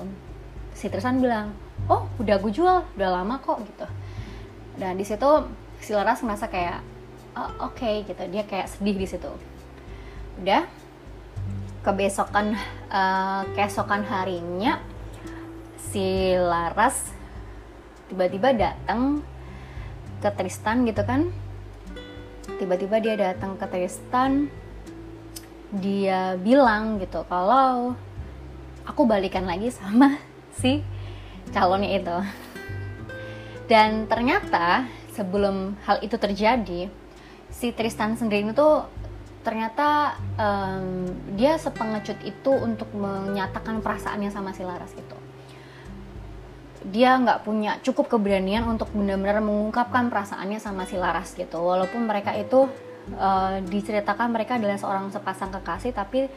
Si 0.75 0.90
Tristan 0.90 1.23
bilang 1.23 1.54
oh 1.90 2.06
udah 2.21 2.37
gue 2.38 2.52
jual 2.52 2.85
udah 2.99 3.09
lama 3.11 3.38
kok 3.42 3.59
gitu 3.64 3.87
dan 4.76 4.96
di 4.96 5.04
situ 5.04 5.28
si 5.82 5.92
Laras 5.92 6.22
merasa 6.24 6.48
kayak 6.48 6.80
oh, 7.36 7.68
oke 7.68 7.76
okay, 7.76 8.06
gitu. 8.06 8.22
Dia 8.30 8.44
kayak 8.46 8.70
sedih 8.70 8.96
di 8.96 9.06
situ. 9.08 9.32
Udah 10.40 10.64
kebesokan 11.82 12.54
uh, 12.88 13.42
keesokan 13.58 14.06
harinya 14.06 14.78
si 15.90 16.38
Laras 16.38 17.10
tiba-tiba 18.06 18.54
datang 18.54 19.20
ke 20.22 20.28
Tristan 20.32 20.86
gitu 20.88 21.02
kan. 21.02 21.28
Tiba-tiba 22.58 23.02
dia 23.02 23.14
datang 23.18 23.58
ke 23.58 23.66
Tristan. 23.66 24.48
Dia 25.72 26.36
bilang 26.36 27.00
gitu 27.00 27.24
kalau 27.26 27.96
aku 28.84 29.08
balikan 29.08 29.48
lagi 29.48 29.72
sama 29.72 30.20
si 30.52 30.84
calonnya 31.50 31.96
itu 31.96 32.16
dan 33.66 34.11
ternyata 34.11 34.87
sebelum 35.12 35.76
hal 35.85 36.00
itu 36.00 36.16
terjadi 36.16 36.88
si 37.52 37.69
Tristan 37.71 38.16
sendiri 38.16 38.49
itu 38.49 38.69
ternyata 39.42 40.16
um, 40.38 41.07
dia 41.35 41.59
sepengecut 41.59 42.23
itu 42.23 42.52
untuk 42.54 42.88
menyatakan 42.95 43.83
perasaannya 43.83 44.31
sama 44.31 44.54
si 44.54 44.62
Laras 44.62 44.95
itu. 44.95 45.19
Dia 46.83 47.14
nggak 47.19 47.47
punya 47.47 47.78
cukup 47.83 48.11
keberanian 48.11 48.66
untuk 48.66 48.90
benar-benar 48.90 49.42
mengungkapkan 49.42 50.11
perasaannya 50.11 50.59
sama 50.59 50.87
si 50.87 50.99
Laras 50.99 51.35
gitu. 51.35 51.59
Walaupun 51.59 52.07
mereka 52.07 52.35
itu 52.38 52.71
uh, 53.19 53.59
diceritakan 53.66 54.31
mereka 54.31 54.59
adalah 54.59 54.78
seorang 54.78 55.11
sepasang 55.11 55.50
kekasih 55.50 55.95
tapi 55.95 56.31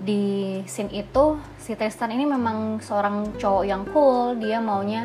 di 0.00 0.56
scene 0.64 0.96
itu 0.96 1.36
si 1.60 1.76
Tristan 1.76 2.08
ini 2.16 2.24
memang 2.24 2.80
seorang 2.80 3.36
cowok 3.36 3.64
yang 3.68 3.84
cool. 3.92 4.32
Dia 4.40 4.64
maunya 4.64 5.04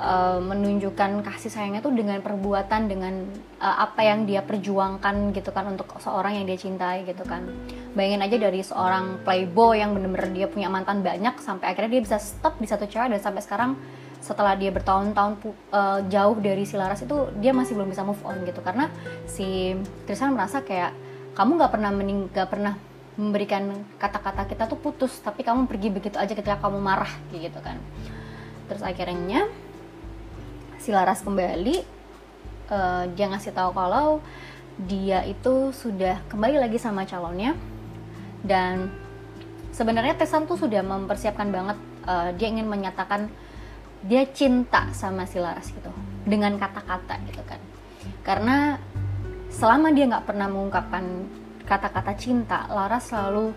uh, 0.00 0.40
menunjukkan 0.40 1.20
kasih 1.20 1.52
sayangnya 1.52 1.84
tuh 1.84 1.92
dengan 1.92 2.18
perbuatan 2.24 2.88
dengan 2.88 3.28
uh, 3.60 3.76
apa 3.84 4.00
yang 4.00 4.24
dia 4.24 4.40
perjuangkan 4.40 5.36
gitu 5.36 5.52
kan 5.52 5.68
untuk 5.68 6.00
seorang 6.00 6.40
yang 6.40 6.48
dia 6.48 6.56
cintai 6.56 7.04
gitu 7.04 7.22
kan. 7.28 7.44
Bayangin 7.92 8.24
aja 8.24 8.36
dari 8.40 8.64
seorang 8.64 9.20
playboy 9.22 9.78
yang 9.84 9.92
bener-bener 9.92 10.32
dia 10.32 10.46
punya 10.48 10.72
mantan 10.72 11.04
banyak 11.04 11.36
sampai 11.38 11.76
akhirnya 11.76 12.00
dia 12.00 12.02
bisa 12.02 12.16
stop 12.16 12.56
di 12.56 12.66
satu 12.66 12.88
cewek 12.88 13.12
dan 13.12 13.20
sampai 13.20 13.44
sekarang 13.44 13.76
setelah 14.20 14.52
dia 14.52 14.68
bertahun-tahun 14.68 15.32
uh, 15.72 16.00
jauh 16.08 16.36
dari 16.40 16.64
si 16.68 16.76
Laras 16.76 17.00
itu 17.00 17.32
dia 17.40 17.56
masih 17.56 17.76
belum 17.76 17.88
bisa 17.92 18.04
move 18.04 18.20
on 18.24 18.40
gitu. 18.48 18.60
Karena 18.64 18.88
si 19.28 19.76
Tristan 20.08 20.32
merasa 20.32 20.64
kayak 20.64 20.96
kamu 21.36 21.60
nggak 21.60 21.72
pernah 21.72 21.90
mening 21.94 22.26
gak 22.32 22.48
pernah 22.50 22.74
memberikan 23.20 23.84
kata-kata 24.00 24.48
kita 24.48 24.64
tuh 24.64 24.80
putus 24.80 25.20
tapi 25.20 25.44
kamu 25.44 25.68
pergi 25.68 25.88
begitu 25.92 26.16
aja 26.16 26.32
ketika 26.32 26.56
kamu 26.56 26.80
marah 26.80 27.10
gitu 27.32 27.60
kan. 27.60 27.76
Terus 28.70 28.86
akhirnya 28.86 29.50
si 30.80 30.96
Laras 30.96 31.20
kembali 31.20 31.84
uh, 32.72 33.04
dia 33.12 33.28
ngasih 33.28 33.52
tahu 33.52 33.76
kalau 33.76 34.24
dia 34.80 35.20
itu 35.28 35.76
sudah 35.76 36.24
kembali 36.32 36.56
lagi 36.56 36.80
sama 36.80 37.04
calonnya. 37.04 37.52
Dan 38.40 38.88
sebenarnya 39.76 40.16
Tesan 40.16 40.48
tuh 40.48 40.56
sudah 40.56 40.80
mempersiapkan 40.80 41.52
banget 41.52 41.76
uh, 42.08 42.32
dia 42.32 42.48
ingin 42.48 42.64
menyatakan 42.64 43.28
dia 44.00 44.24
cinta 44.32 44.88
sama 44.96 45.28
si 45.28 45.36
Laras 45.36 45.68
gitu 45.68 45.92
dengan 46.24 46.56
kata-kata 46.56 47.20
gitu 47.28 47.44
kan. 47.44 47.60
Karena 48.24 48.80
selama 49.52 49.92
dia 49.92 50.08
nggak 50.08 50.24
pernah 50.24 50.48
mengungkapkan 50.48 51.04
kata-kata 51.68 52.16
cinta 52.16 52.64
Laras 52.72 53.12
selalu 53.12 53.52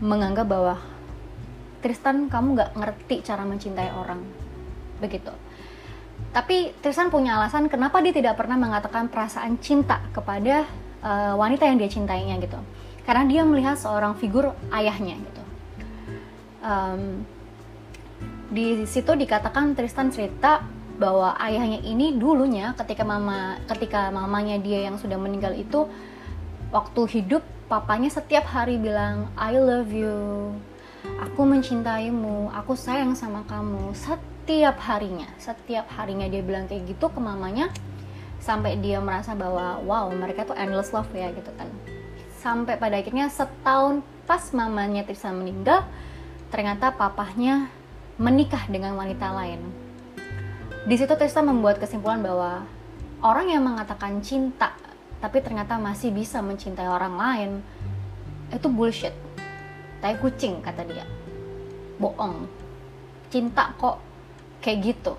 menganggap 0.00 0.48
bahwa 0.48 0.80
Tristan 1.84 2.32
kamu 2.32 2.56
nggak 2.56 2.72
ngerti 2.80 3.20
cara 3.20 3.44
mencintai 3.44 3.92
orang. 3.92 4.24
Begitu 5.04 5.43
tapi 6.34 6.74
Tristan 6.82 7.14
punya 7.14 7.38
alasan 7.38 7.70
kenapa 7.70 8.02
dia 8.02 8.10
tidak 8.10 8.34
pernah 8.34 8.58
mengatakan 8.58 9.06
perasaan 9.06 9.54
cinta 9.62 10.02
kepada 10.10 10.66
uh, 10.98 11.38
wanita 11.38 11.62
yang 11.62 11.78
dia 11.78 11.86
cintainya 11.86 12.42
gitu. 12.42 12.58
Karena 13.06 13.22
dia 13.22 13.46
melihat 13.46 13.78
seorang 13.78 14.18
figur 14.18 14.50
ayahnya 14.74 15.14
gitu. 15.14 15.42
Um, 16.64 17.22
di 18.50 18.82
situ 18.82 19.14
dikatakan 19.14 19.78
Tristan 19.78 20.10
cerita 20.10 20.66
bahwa 20.98 21.38
ayahnya 21.38 21.78
ini 21.86 22.18
dulunya 22.18 22.74
ketika 22.74 23.06
mama 23.06 23.58
ketika 23.70 24.10
mamanya 24.10 24.58
dia 24.58 24.90
yang 24.90 24.98
sudah 24.98 25.18
meninggal 25.18 25.54
itu 25.54 25.86
waktu 26.70 27.02
hidup 27.14 27.42
papanya 27.66 28.10
setiap 28.10 28.46
hari 28.46 28.78
bilang 28.78 29.26
I 29.34 29.58
love 29.58 29.90
you 29.90 30.54
aku 31.18 31.42
mencintaimu 31.42 32.54
aku 32.54 32.78
sayang 32.78 33.18
sama 33.18 33.42
kamu 33.50 33.90
setiap 34.44 34.76
harinya 34.76 35.24
setiap 35.40 35.88
harinya 35.96 36.28
dia 36.28 36.44
bilang 36.44 36.68
kayak 36.68 36.84
gitu 36.84 37.08
ke 37.08 37.16
mamanya 37.16 37.72
sampai 38.44 38.76
dia 38.76 39.00
merasa 39.00 39.32
bahwa 39.32 39.80
wow 39.88 40.12
mereka 40.12 40.44
tuh 40.44 40.52
endless 40.52 40.92
love 40.92 41.08
ya 41.16 41.32
gitu 41.32 41.48
kan. 41.56 41.64
Sampai 42.44 42.76
pada 42.76 43.00
akhirnya 43.00 43.32
setahun 43.32 44.04
pas 44.28 44.44
mamanya 44.52 45.00
Tristan 45.08 45.40
meninggal 45.40 45.88
ternyata 46.52 46.92
papahnya 46.92 47.72
menikah 48.20 48.68
dengan 48.68 49.00
wanita 49.00 49.32
lain. 49.32 49.64
Di 50.84 50.92
situ 51.00 51.16
Tristan 51.16 51.48
membuat 51.48 51.80
kesimpulan 51.80 52.20
bahwa 52.20 52.68
orang 53.24 53.48
yang 53.48 53.64
mengatakan 53.64 54.20
cinta 54.20 54.76
tapi 55.24 55.40
ternyata 55.40 55.80
masih 55.80 56.12
bisa 56.12 56.44
mencintai 56.44 56.84
orang 56.84 57.16
lain 57.16 57.50
itu 58.52 58.68
bullshit. 58.68 59.16
Tai 60.04 60.20
kucing 60.20 60.60
kata 60.60 60.84
dia. 60.84 61.08
Bohong. 61.96 62.44
Cinta 63.32 63.72
kok 63.80 64.12
kayak 64.64 64.78
gitu. 64.80 65.12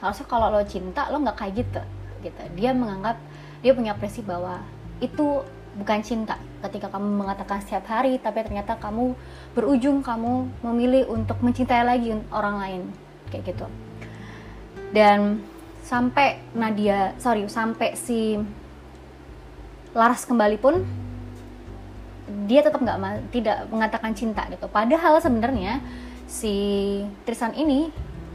Harusnya 0.00 0.24
kalau 0.24 0.48
lo 0.48 0.64
cinta 0.64 1.12
lo 1.12 1.20
nggak 1.20 1.36
kayak 1.36 1.54
gitu 1.60 1.82
gitu. 2.24 2.40
Dia 2.56 2.72
menganggap 2.72 3.20
dia 3.60 3.76
punya 3.76 3.92
prinsip 3.92 4.24
bahwa 4.24 4.64
itu 5.04 5.44
bukan 5.76 6.00
cinta. 6.00 6.40
Ketika 6.64 6.88
kamu 6.88 7.20
mengatakan 7.20 7.60
setiap 7.60 7.84
hari 7.92 8.16
tapi 8.16 8.40
ternyata 8.40 8.80
kamu 8.80 9.12
berujung 9.52 10.00
kamu 10.00 10.48
memilih 10.64 11.12
untuk 11.12 11.36
mencintai 11.44 11.84
lagi 11.84 12.16
orang 12.32 12.56
lain 12.56 12.82
kayak 13.28 13.52
gitu. 13.52 13.68
Dan 14.96 15.44
sampai 15.84 16.40
Nadia 16.56 17.12
sorry 17.20 17.44
sampai 17.46 17.92
si 17.94 18.40
Laras 19.90 20.22
kembali 20.22 20.56
pun 20.62 20.86
dia 22.46 22.62
tetap 22.62 22.78
nggak 22.78 23.34
tidak 23.34 23.66
mengatakan 23.68 24.14
cinta 24.14 24.46
gitu. 24.48 24.70
Padahal 24.70 25.18
sebenarnya 25.18 25.82
si 26.30 26.54
Tristan 27.26 27.58
ini 27.58 27.90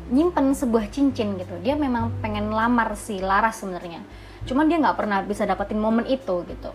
nyimpen 0.09 0.53
sebuah 0.53 0.89
cincin 0.93 1.37
gitu. 1.39 1.55
Dia 1.65 1.73
memang 1.73 2.13
pengen 2.21 2.53
lamar 2.53 2.93
si 2.93 3.17
Laras 3.17 3.61
sebenarnya. 3.61 4.05
Cuman 4.45 4.69
dia 4.69 4.77
nggak 4.77 4.97
pernah 4.97 5.25
bisa 5.25 5.47
dapetin 5.49 5.81
momen 5.81 6.05
itu 6.05 6.45
gitu. 6.45 6.71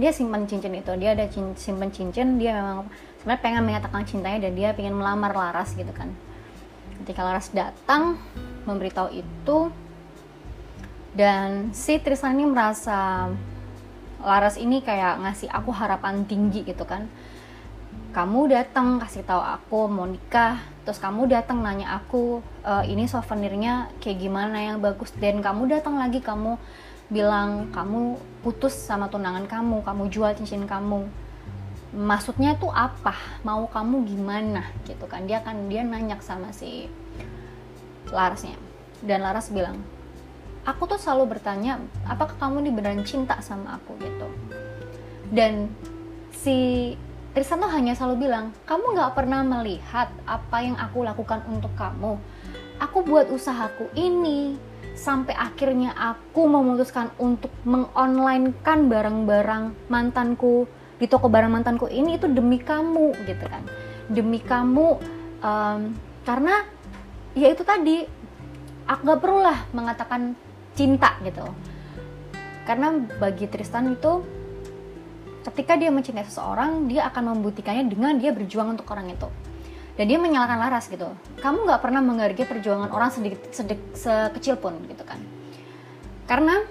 Dia 0.00 0.10
simpan 0.14 0.48
cincin 0.48 0.72
itu. 0.72 0.92
Dia 0.96 1.12
ada 1.12 1.28
cin 1.28 1.52
simpan 1.58 1.92
cincin 1.92 2.40
dia 2.40 2.56
memang 2.56 2.88
sebenarnya 3.20 3.42
pengen 3.44 3.62
mengatakan 3.66 4.02
cintanya 4.08 4.48
dan 4.48 4.52
dia 4.56 4.72
pengen 4.72 4.96
melamar 4.96 5.36
Laras 5.36 5.76
gitu 5.76 5.92
kan. 5.92 6.08
Ketika 7.04 7.20
Laras 7.20 7.52
datang 7.52 8.16
memberitahu 8.64 9.12
itu 9.12 9.58
dan 11.12 11.74
si 11.74 11.98
Tristan 11.98 12.38
ini 12.38 12.46
merasa 12.48 13.28
Laras 14.20 14.56
ini 14.56 14.80
kayak 14.80 15.20
ngasih 15.20 15.48
aku 15.52 15.72
harapan 15.72 16.24
tinggi 16.28 16.64
gitu 16.64 16.84
kan 16.84 17.08
kamu 18.10 18.50
datang 18.50 18.98
kasih 18.98 19.22
tahu 19.22 19.38
aku 19.38 19.86
mau 19.86 20.06
nikah. 20.06 20.58
Terus 20.82 20.98
kamu 20.98 21.30
datang 21.30 21.62
nanya 21.62 21.94
aku 22.02 22.42
e, 22.66 22.72
ini 22.90 23.06
souvenirnya 23.06 23.90
kayak 24.02 24.18
gimana 24.18 24.58
yang 24.58 24.78
bagus? 24.82 25.14
Dan 25.14 25.38
kamu 25.38 25.70
datang 25.70 25.94
lagi 25.94 26.18
kamu 26.18 26.58
bilang 27.10 27.70
kamu 27.70 28.18
putus 28.42 28.74
sama 28.74 29.10
tunangan 29.10 29.46
kamu 29.46 29.86
kamu 29.86 30.02
jual 30.10 30.30
cincin 30.34 30.66
kamu. 30.66 31.06
Maksudnya 31.94 32.58
tuh 32.58 32.70
apa? 32.74 33.14
Mau 33.46 33.70
kamu 33.70 34.06
gimana? 34.06 34.66
Gitu 34.82 35.06
kan. 35.06 35.26
Dia 35.30 35.42
kan 35.46 35.70
dia 35.70 35.86
nanya 35.86 36.18
sama 36.22 36.50
si 36.50 36.90
Larasnya 38.10 38.58
dan 39.00 39.24
Laras 39.24 39.48
bilang 39.48 39.80
aku 40.68 40.84
tuh 40.84 41.00
selalu 41.00 41.36
bertanya 41.36 41.80
apakah 42.04 42.36
kamu 42.36 42.68
ini 42.68 42.70
beneran 42.74 43.02
cinta 43.06 43.40
sama 43.40 43.80
aku? 43.80 43.96
Gitu. 43.96 44.28
Dan 45.30 45.72
si 46.36 46.92
Tristan 47.30 47.62
tuh 47.62 47.70
hanya 47.70 47.94
selalu 47.94 48.26
bilang 48.26 48.50
kamu 48.66 48.98
nggak 48.98 49.14
pernah 49.14 49.46
melihat 49.46 50.10
apa 50.26 50.66
yang 50.66 50.74
aku 50.74 51.06
lakukan 51.06 51.46
untuk 51.46 51.70
kamu. 51.78 52.18
Aku 52.82 53.06
buat 53.06 53.30
usahaku 53.30 53.86
ini 53.94 54.58
sampai 54.98 55.38
akhirnya 55.38 55.94
aku 55.94 56.50
memutuskan 56.50 57.14
untuk 57.22 57.54
mengonlinekan 57.62 58.90
barang-barang 58.90 59.86
mantanku 59.86 60.66
di 60.98 61.06
toko 61.06 61.30
barang 61.30 61.54
mantanku 61.54 61.86
ini 61.86 62.18
itu 62.18 62.26
demi 62.26 62.58
kamu 62.58 63.14
gitu 63.22 63.46
kan. 63.46 63.62
Demi 64.10 64.42
kamu 64.42 64.98
um, 65.38 65.80
karena 66.26 66.66
ya 67.38 67.46
itu 67.46 67.62
tadi 67.62 68.10
aku 68.90 69.00
nggak 69.06 69.22
perlu 69.22 69.38
lah 69.38 69.70
mengatakan 69.70 70.34
cinta 70.74 71.14
gitu. 71.22 71.46
Karena 72.66 72.90
bagi 73.22 73.46
Tristan 73.46 73.94
itu 73.94 74.39
ketika 75.46 75.76
dia 75.80 75.88
mencintai 75.88 76.26
seseorang 76.28 76.90
dia 76.90 77.08
akan 77.08 77.36
membuktikannya 77.36 77.88
dengan 77.88 78.16
dia 78.20 78.34
berjuang 78.34 78.76
untuk 78.76 78.88
orang 78.92 79.12
itu. 79.12 79.28
Dan 79.98 80.08
dia 80.08 80.16
menyalahkan 80.16 80.56
Laras 80.56 80.88
gitu. 80.88 81.12
Kamu 81.44 81.68
nggak 81.68 81.80
pernah 81.84 82.00
menghargai 82.00 82.48
perjuangan 82.48 82.88
orang 82.88 83.12
sedikit 83.12 83.52
sedikit 83.52 83.92
sekecil 83.92 84.56
pun 84.56 84.80
gitu 84.88 85.04
kan. 85.04 85.20
Karena 86.24 86.62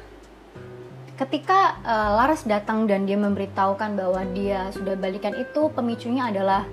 ketika 1.19 1.77
uh, 1.83 2.15
Laras 2.15 2.47
datang 2.47 2.87
dan 2.87 3.03
dia 3.03 3.19
memberitahukan 3.19 3.93
bahwa 3.93 4.23
dia 4.33 4.71
sudah 4.71 4.95
balikan 4.95 5.35
itu 5.35 5.67
pemicunya 5.75 6.31
adalah 6.31 6.63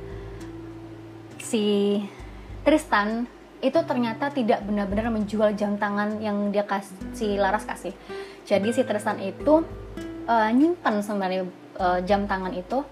si 1.43 1.99
Tristan 2.63 3.27
itu 3.59 3.79
ternyata 3.83 4.31
tidak 4.31 4.63
benar-benar 4.63 5.11
menjual 5.11 5.57
jam 5.59 5.81
tangan 5.81 6.23
yang 6.23 6.55
dia 6.55 6.63
kasih 6.63 6.95
si 7.11 7.27
Laras 7.35 7.67
kasih. 7.67 7.93
Jadi 8.47 8.71
si 8.71 8.87
Tristan 8.87 9.19
itu 9.19 9.67
uh, 10.29 10.51
nyimpan 10.53 11.03
sebenarnya 11.03 11.43
uh, 11.79 11.99
jam 12.05 12.27
tangan 12.29 12.53
itu, 12.53 12.83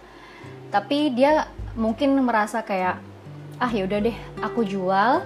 tapi 0.71 1.13
dia 1.15 1.51
mungkin 1.75 2.15
merasa 2.23 2.63
kayak 2.63 3.03
ah 3.59 3.71
yaudah 3.71 4.03
deh 4.03 4.17
aku 4.43 4.67
jual 4.67 5.23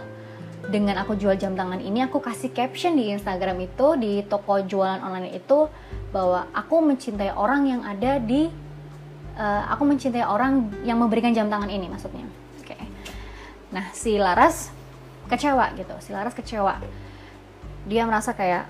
dengan 0.69 1.01
aku 1.01 1.17
jual 1.17 1.33
jam 1.41 1.57
tangan 1.57 1.81
ini 1.81 2.05
aku 2.05 2.21
kasih 2.21 2.53
caption 2.53 2.99
di 2.99 3.09
Instagram 3.15 3.57
itu 3.65 3.97
di 3.97 4.21
toko 4.27 4.61
jualan 4.61 5.01
online 5.01 5.33
itu 5.33 5.71
bahwa 6.13 6.45
aku 6.53 6.83
mencintai 6.85 7.33
orang 7.33 7.63
yang 7.69 7.81
ada 7.85 8.21
di 8.21 8.49
uh, 9.39 9.63
aku 9.73 9.89
mencintai 9.89 10.25
orang 10.25 10.69
yang 10.85 11.01
memberikan 11.01 11.33
jam 11.33 11.49
tangan 11.49 11.73
ini 11.73 11.89
maksudnya. 11.89 12.27
Oke. 12.61 12.77
Okay. 12.77 12.85
Nah 13.73 13.89
si 13.97 14.21
Laras 14.21 14.73
kecewa 15.29 15.73
gitu 15.77 15.95
si 16.01 16.11
Laras 16.11 16.33
kecewa 16.33 16.81
dia 17.85 18.03
merasa 18.09 18.33
kayak 18.33 18.67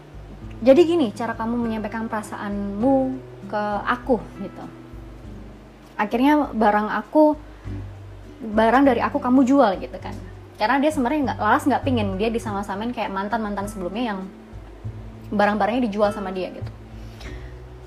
jadi 0.59 0.81
gini 0.83 1.15
cara 1.15 1.39
kamu 1.39 1.55
menyampaikan 1.55 2.11
perasaanmu 2.11 3.19
ke 3.49 3.63
aku 3.89 4.21
gitu. 4.45 4.65
Akhirnya 5.99 6.53
barang 6.55 6.89
aku 7.03 7.35
barang 8.39 8.85
dari 8.87 9.03
aku 9.03 9.19
kamu 9.19 9.43
jual 9.43 9.81
gitu 9.83 9.99
kan. 9.99 10.15
Karena 10.61 10.79
dia 10.79 10.91
sebenarnya 10.93 11.33
nggak 11.33 11.41
Laras 11.41 11.65
nggak 11.67 11.83
pingin 11.83 12.15
dia 12.21 12.31
disama-samain 12.31 12.95
kayak 12.95 13.11
mantan 13.11 13.43
mantan 13.43 13.67
sebelumnya 13.67 14.15
yang 14.15 14.21
barang-barangnya 15.35 15.89
dijual 15.91 16.15
sama 16.15 16.31
dia 16.31 16.53
gitu. 16.55 16.71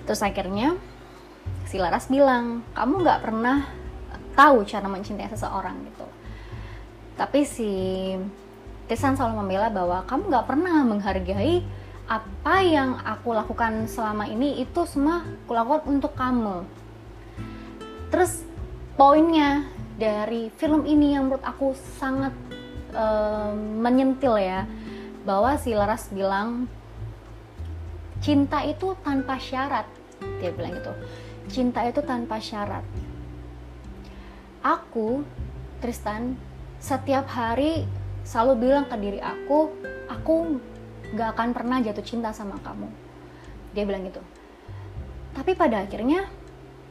Terus 0.09 0.21
akhirnya 0.25 0.75
si 1.69 1.79
Laras 1.79 2.11
bilang 2.11 2.65
kamu 2.75 3.05
nggak 3.05 3.19
pernah 3.23 3.63
tahu 4.35 4.67
cara 4.67 4.87
mencintai 4.91 5.31
seseorang 5.31 5.77
gitu. 5.87 6.07
Tapi 7.15 7.45
si 7.45 7.71
Tisan 8.91 9.15
selalu 9.15 9.39
membela 9.39 9.71
bahwa 9.71 10.03
kamu 10.03 10.27
gak 10.27 10.51
pernah 10.51 10.83
menghargai 10.83 11.63
apa 12.11 12.59
yang 12.59 12.99
aku 12.99 13.31
lakukan 13.31 13.87
selama 13.87 14.27
ini 14.27 14.59
itu 14.59 14.83
semua 14.83 15.23
aku 15.23 15.51
lakukan 15.55 15.83
untuk 15.87 16.11
kamu. 16.11 16.67
Terus 18.11 18.43
poinnya 18.99 19.63
dari 19.95 20.51
film 20.59 20.83
ini 20.83 21.15
yang 21.15 21.31
menurut 21.31 21.45
aku 21.47 21.71
sangat 21.95 22.35
uh, 22.91 23.55
menyentil 23.55 24.35
ya 24.35 24.67
bahwa 25.23 25.55
si 25.55 25.71
Laras 25.71 26.11
bilang 26.11 26.67
cinta 28.19 28.59
itu 28.67 28.91
tanpa 29.01 29.39
syarat 29.39 29.87
dia 30.41 30.53
bilang 30.53 30.77
gitu 30.77 30.93
cinta 31.49 31.81
itu 31.85 32.01
tanpa 32.05 32.37
syarat 32.37 32.85
aku 34.61 35.25
Tristan 35.81 36.37
setiap 36.77 37.25
hari 37.29 37.85
selalu 38.21 38.69
bilang 38.69 38.85
ke 38.85 38.97
diri 38.97 39.17
aku 39.21 39.73
aku 40.05 40.61
gak 41.11 41.35
akan 41.35 41.51
pernah 41.51 41.77
jatuh 41.83 42.03
cinta 42.03 42.31
sama 42.31 42.55
kamu. 42.63 42.87
Dia 43.75 43.83
bilang 43.83 44.07
gitu. 44.07 44.23
Tapi 45.31 45.55
pada 45.55 45.83
akhirnya 45.83 46.27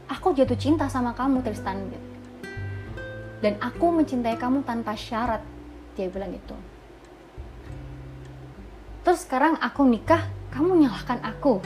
aku 0.08 0.32
jatuh 0.32 0.56
cinta 0.56 0.88
sama 0.88 1.12
kamu 1.16 1.44
Tristan. 1.44 1.88
Dan 3.40 3.56
aku 3.60 3.88
mencintai 3.88 4.36
kamu 4.36 4.64
tanpa 4.68 4.92
syarat 4.96 5.40
dia 5.96 6.08
bilang 6.12 6.32
gitu. 6.36 6.56
Terus 9.00 9.24
sekarang 9.24 9.56
aku 9.56 9.84
nikah 9.88 10.28
kamu 10.52 10.76
menyalahkan 10.76 11.20
aku. 11.24 11.64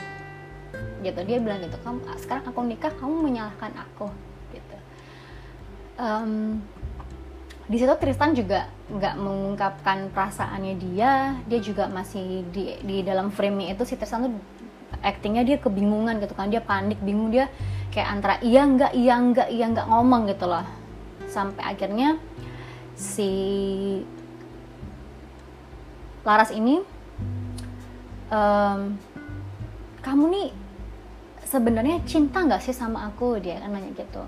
Gitu 1.02 1.20
dia 1.26 1.38
bilang 1.42 1.62
gitu. 1.62 1.74
Kamu 1.82 1.98
sekarang 2.22 2.44
aku 2.46 2.60
nikah 2.62 2.92
kamu 2.94 3.16
menyalahkan 3.26 3.74
aku. 3.74 4.06
Gitu. 4.54 4.76
Um, 5.98 6.62
di 7.64 7.76
situ 7.80 7.94
Tristan 7.96 8.36
juga 8.36 8.68
nggak 8.92 9.14
mengungkapkan 9.16 10.12
perasaannya 10.12 10.74
dia 10.76 11.40
dia 11.48 11.60
juga 11.64 11.88
masih 11.88 12.44
di 12.52 12.76
di 12.84 13.00
dalam 13.00 13.32
frame 13.32 13.72
itu 13.72 13.88
si 13.88 13.96
Tristan 13.96 14.28
tuh 14.28 14.34
actingnya 15.00 15.44
dia 15.44 15.56
kebingungan 15.56 16.20
gitu 16.20 16.36
kan 16.36 16.52
dia 16.52 16.60
panik 16.60 17.00
bingung 17.00 17.32
dia 17.32 17.48
kayak 17.88 18.08
antara 18.08 18.34
iya 18.44 18.68
nggak 18.68 18.92
iya 18.92 19.14
nggak 19.16 19.48
iya 19.48 19.64
nggak 19.72 19.88
ngomong 19.88 20.28
gitu 20.28 20.44
loh. 20.44 20.66
Sampai 21.30 21.64
akhirnya 21.64 22.20
si 22.94 23.30
Laras 26.24 26.52
ini 26.52 26.80
um, 28.32 28.80
kamu 30.00 30.24
nih 30.32 30.48
sebenarnya 31.44 32.00
cinta 32.04 32.44
nggak 32.44 32.64
sih 32.64 32.76
sama 32.76 33.08
aku? 33.08 33.40
Dia 33.40 33.60
kan 33.60 33.72
nanya 33.72 33.92
gitu 33.92 34.24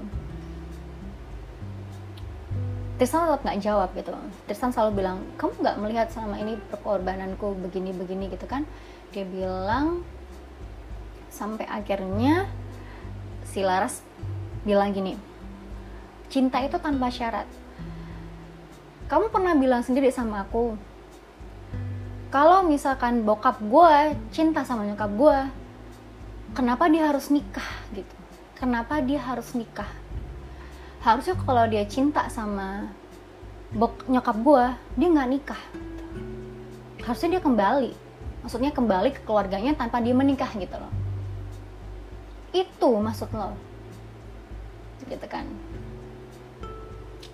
Tristan 2.97 3.29
tetap 3.29 3.45
nggak 3.45 3.61
jawab 3.61 3.89
gitu. 3.93 4.13
Tristan 4.49 4.73
selalu 4.73 5.05
bilang 5.05 5.21
kamu 5.37 5.53
nggak 5.61 5.77
melihat 5.85 6.09
selama 6.09 6.41
ini 6.41 6.57
perkorbananku 6.73 7.53
begini 7.61 7.93
begini 7.93 8.33
gitu 8.33 8.49
kan. 8.49 8.65
Dia 9.13 9.29
bilang 9.29 10.01
sampai 11.29 11.69
akhirnya 11.69 12.49
si 13.45 13.61
Laras 13.61 14.01
bilang 14.65 14.97
gini 14.97 15.15
cinta 16.33 16.59
itu 16.65 16.81
tanpa 16.81 17.13
syarat. 17.13 17.47
Kamu 19.07 19.31
pernah 19.31 19.55
bilang 19.55 19.85
sendiri 19.85 20.11
sama 20.11 20.43
aku 20.43 20.75
kalau 22.33 22.67
misalkan 22.67 23.23
bokap 23.23 23.63
gue 23.63 24.19
cinta 24.35 24.67
sama 24.67 24.83
nyokap 24.83 25.13
gue 25.15 25.39
kenapa 26.59 26.91
dia 26.91 27.13
harus 27.13 27.31
nikah? 27.31 27.71
gitu. 27.95 28.15
Kenapa 28.57 29.05
dia 29.05 29.21
harus 29.21 29.53
nikah 29.53 29.89
harusnya 31.05 31.35
kalau 31.39 31.65
dia 31.69 31.85
cinta 31.85 32.29
sama 32.33 32.91
bok 33.75 34.07
nyokap 34.09 34.37
gue 34.41 34.65
dia 34.97 35.09
nggak 35.11 35.31
nikah. 35.31 35.63
Harusnya 37.03 37.39
dia 37.39 37.43
kembali. 37.43 37.93
Maksudnya 38.47 38.71
kembali 38.71 39.11
ke 39.11 39.21
keluarganya 39.27 39.75
tanpa 39.75 39.99
dia 39.99 40.15
menikah 40.15 40.51
gitu 40.55 40.77
loh. 40.79 40.93
Itu 42.55 42.99
maksud 43.03 43.31
lo. 43.35 43.55
Gitu 45.07 45.27
kan. 45.27 45.47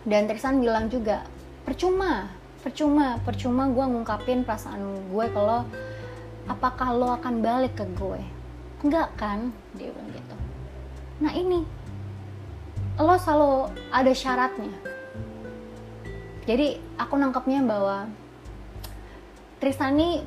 Dan 0.02 0.26
Tristan 0.26 0.58
bilang 0.58 0.90
juga 0.90 1.22
percuma 1.62 2.26
percuma 2.62 3.18
percuma 3.26 3.66
gue 3.70 3.82
ngungkapin 3.82 4.46
perasaan 4.46 5.10
gue 5.10 5.26
kalau 5.34 5.66
apakah 6.46 6.94
lo 6.94 7.14
akan 7.14 7.42
balik 7.42 7.78
ke 7.78 7.86
gue? 7.98 8.22
Enggak 8.82 9.14
kan? 9.18 9.54
Dia 9.78 9.90
bilang 9.94 10.10
gitu. 10.10 10.36
Nah 11.22 11.32
ini 11.34 11.62
lo 13.00 13.16
selalu 13.16 13.72
ada 13.88 14.12
syaratnya. 14.12 14.72
Jadi 16.44 16.76
aku 16.98 17.14
nangkepnya 17.16 17.62
bahwa 17.62 18.10
Tristan 19.62 19.94
ini 19.94 20.26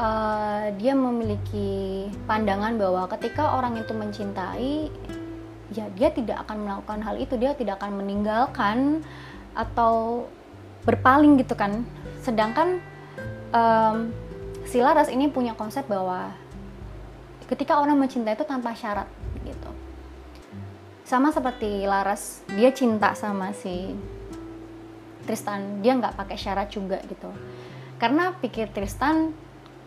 uh, 0.00 0.72
dia 0.80 0.96
memiliki 0.96 2.08
pandangan 2.24 2.80
bahwa 2.80 3.04
ketika 3.12 3.60
orang 3.60 3.76
itu 3.76 3.92
mencintai 3.92 4.88
ya 5.76 5.84
dia 5.92 6.08
tidak 6.08 6.48
akan 6.48 6.64
melakukan 6.64 7.00
hal 7.04 7.20
itu. 7.20 7.36
Dia 7.36 7.52
tidak 7.52 7.78
akan 7.78 8.00
meninggalkan 8.00 9.04
atau 9.52 10.24
berpaling 10.88 11.36
gitu 11.38 11.52
kan. 11.52 11.84
Sedangkan 12.24 12.80
um, 13.52 14.10
si 14.64 14.80
Laras 14.80 15.12
ini 15.12 15.28
punya 15.28 15.52
konsep 15.52 15.84
bahwa 15.84 16.32
ketika 17.48 17.80
orang 17.80 18.00
mencintai 18.00 18.36
itu 18.36 18.44
tanpa 18.44 18.72
syarat 18.76 19.08
gitu 19.44 19.77
sama 21.08 21.32
seperti 21.32 21.88
Laras 21.88 22.44
dia 22.52 22.68
cinta 22.68 23.16
sama 23.16 23.56
si 23.56 23.96
Tristan 25.24 25.80
dia 25.80 25.96
nggak 25.96 26.20
pakai 26.20 26.36
syarat 26.36 26.68
juga 26.68 27.00
gitu 27.08 27.32
karena 27.96 28.36
pikir 28.36 28.68
Tristan 28.76 29.32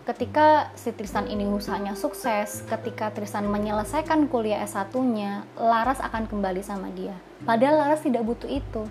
ketika 0.01 0.73
si 0.73 0.89
Tristan 0.91 1.29
ini 1.29 1.45
usahanya 1.45 1.93
sukses, 1.93 2.65
ketika 2.65 3.13
Tristan 3.13 3.47
menyelesaikan 3.47 4.27
kuliah 4.27 4.65
S1-nya, 4.65 5.45
Laras 5.55 6.01
akan 6.01 6.25
kembali 6.25 6.59
sama 6.65 6.89
dia. 6.91 7.13
Padahal 7.45 7.85
Laras 7.85 8.01
tidak 8.01 8.25
butuh 8.25 8.49
itu. 8.49 8.83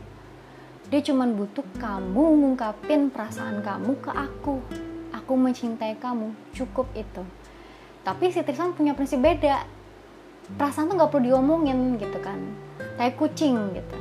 Dia 0.90 1.00
cuma 1.06 1.26
butuh 1.26 1.62
kamu 1.78 2.24
ngungkapin 2.42 3.12
perasaan 3.12 3.62
kamu 3.62 3.98
ke 4.00 4.10
aku. 4.10 4.62
Aku 5.14 5.32
mencintai 5.34 5.98
kamu, 5.98 6.34
cukup 6.54 6.86
itu. 6.94 7.22
Tapi 8.06 8.32
si 8.32 8.40
Tristan 8.42 8.74
punya 8.74 8.94
prinsip 8.94 9.20
beda. 9.20 9.79
Perasaan 10.58 10.90
tuh 10.90 10.96
gak 10.98 11.10
perlu 11.12 11.34
diomongin 11.34 11.98
gitu 12.00 12.18
kan. 12.22 12.38
Kayak 12.98 13.18
kucing 13.20 13.74
gitu. 13.76 13.96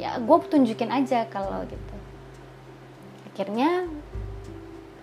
Ya 0.00 0.16
gue 0.16 0.36
tunjukin 0.48 0.90
aja 0.90 1.28
kalau 1.28 1.62
gitu. 1.68 1.94
Akhirnya 3.30 3.88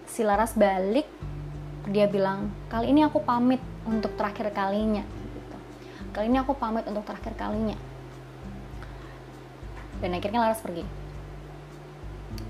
si 0.08 0.26
Laras 0.26 0.58
balik 0.58 1.06
dia 1.88 2.10
bilang 2.10 2.52
kali 2.68 2.92
ini 2.92 3.08
aku 3.08 3.24
pamit 3.24 3.63
untuk 3.88 4.12
terakhir 4.20 4.52
kalinya 4.52 5.06
gitu. 5.08 5.58
kali 6.12 6.28
ini 6.28 6.42
aku 6.44 6.52
pamit 6.58 6.84
untuk 6.84 7.08
terakhir 7.08 7.38
kalinya 7.40 7.80
dan 10.04 10.12
akhirnya 10.18 10.44
Laras 10.44 10.60
pergi 10.60 10.84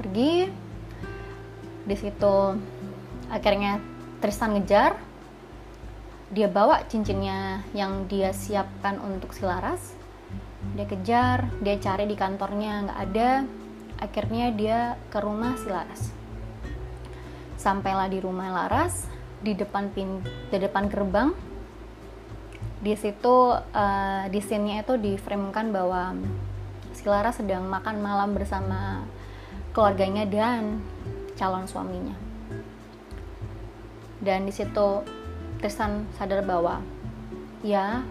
pergi 0.01 0.49
di 1.85 1.95
situ 1.95 2.37
akhirnya 3.29 3.77
Tristan 4.17 4.57
ngejar 4.57 4.97
dia 6.27 6.51
bawa 6.51 6.83
cincinnya 6.91 7.63
yang 7.71 8.05
dia 8.11 8.35
siapkan 8.35 8.99
untuk 8.99 9.31
si 9.31 9.47
Laras 9.47 9.97
dia 10.73 10.85
kejar 10.89 11.47
dia 11.61 11.77
cari 11.79 12.09
di 12.09 12.15
kantornya 12.17 12.89
nggak 12.89 12.99
ada. 13.09 13.31
Akhirnya 13.97 14.53
dia 14.53 14.79
ke 15.09 15.17
rumah 15.21 15.57
si 15.57 15.69
Laras. 15.69 16.13
Sampailah 17.57 18.09
di 18.09 18.21
rumah 18.21 18.49
Laras 18.53 19.09
di 19.41 19.53
depan 19.53 19.89
pin 19.93 20.21
di 20.51 20.57
depan 20.57 20.89
gerbang. 20.89 21.29
Di 22.77 22.93
situ 22.93 23.57
uh, 23.57 24.23
di 24.29 24.37
scene-nya 24.37 24.85
itu 24.85 25.01
diframekan 25.01 25.73
bahwa 25.73 26.13
si 26.93 27.05
Lara 27.09 27.33
sedang 27.33 27.65
makan 27.65 27.97
malam 28.05 28.37
bersama 28.37 29.01
keluarganya 29.73 30.29
dan 30.29 30.81
calon 31.33 31.65
suaminya. 31.65 32.13
Dan 34.21 34.45
di 34.45 34.53
situ 34.53 35.01
Tristan 35.57 36.05
sadar 36.17 36.45
bahwa 36.45 36.81
ya 37.65 38.05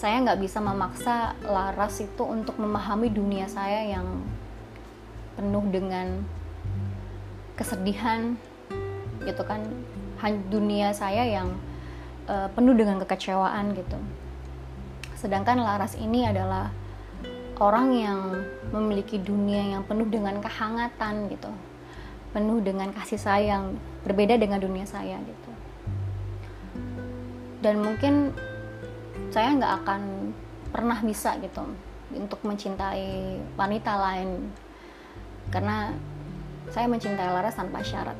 saya 0.00 0.16
nggak 0.24 0.40
bisa 0.40 0.64
memaksa 0.64 1.36
Laras 1.44 2.00
itu 2.00 2.24
untuk 2.24 2.56
memahami 2.56 3.12
dunia 3.12 3.44
saya 3.44 3.84
yang 3.84 4.24
penuh 5.36 5.64
dengan 5.68 6.24
kesedihan 7.56 8.32
gitu 9.20 9.44
kan 9.44 9.60
dunia 10.48 10.92
saya 10.96 11.24
yang 11.28 11.52
uh, 12.28 12.48
penuh 12.52 12.76
dengan 12.76 13.00
kekecewaan 13.04 13.76
gitu. 13.76 13.98
Sedangkan 15.16 15.60
Laras 15.60 15.96
ini 16.00 16.24
adalah 16.24 16.72
orang 17.60 17.92
yang 17.92 18.20
memiliki 18.72 19.20
dunia 19.20 19.76
yang 19.76 19.82
penuh 19.84 20.08
dengan 20.08 20.40
kehangatan 20.40 21.28
gitu, 21.28 21.52
penuh 22.32 22.64
dengan 22.64 22.88
kasih 22.96 23.20
sayang, 23.20 23.76
berbeda 24.04 24.40
dengan 24.40 24.60
dunia 24.60 24.88
saya 24.88 25.20
gitu. 25.20 25.49
Dan 27.60 27.84
mungkin 27.84 28.32
saya 29.30 29.52
nggak 29.54 29.74
akan 29.84 30.02
pernah 30.72 30.98
bisa 31.04 31.36
gitu 31.38 31.62
untuk 32.16 32.40
mencintai 32.42 33.38
wanita 33.54 33.92
lain. 34.00 34.50
Karena 35.52 35.92
saya 36.72 36.88
mencintai 36.88 37.30
Laras 37.30 37.56
tanpa 37.56 37.84
syarat. 37.84 38.16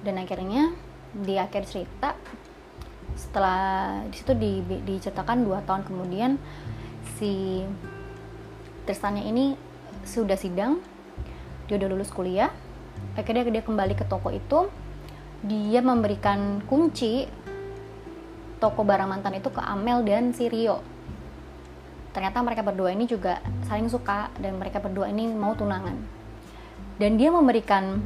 Dan 0.00 0.16
akhirnya 0.16 0.72
di 1.12 1.36
akhir 1.36 1.68
cerita 1.68 2.16
setelah 3.18 4.00
di 4.08 4.16
situ 4.16 4.32
di, 4.32 4.64
diceritakan 4.64 5.44
dua 5.44 5.60
tahun 5.66 5.84
kemudian 5.84 6.40
si 7.18 7.60
Tristannya 8.88 9.28
ini 9.28 9.58
sudah 10.06 10.38
sidang 10.40 10.80
dia 11.68 11.76
udah 11.76 11.88
lulus 11.90 12.08
kuliah 12.08 12.48
akhirnya 13.18 13.44
dia 13.50 13.60
kembali 13.60 13.92
ke 13.98 14.08
toko 14.08 14.32
itu 14.32 14.72
dia 15.40 15.80
memberikan 15.80 16.60
kunci 16.68 17.24
toko 18.60 18.84
barang 18.84 19.08
mantan 19.08 19.40
itu 19.40 19.48
ke 19.48 19.60
Amel 19.60 20.04
dan 20.04 20.36
si 20.36 20.46
Rio. 20.52 20.84
Ternyata 22.12 22.44
mereka 22.44 22.60
berdua 22.60 22.92
ini 22.92 23.08
juga 23.08 23.40
saling 23.64 23.88
suka 23.88 24.28
dan 24.36 24.60
mereka 24.60 24.82
berdua 24.82 25.08
ini 25.08 25.30
mau 25.32 25.56
tunangan. 25.56 25.96
Dan 27.00 27.16
dia 27.16 27.32
memberikan 27.32 28.04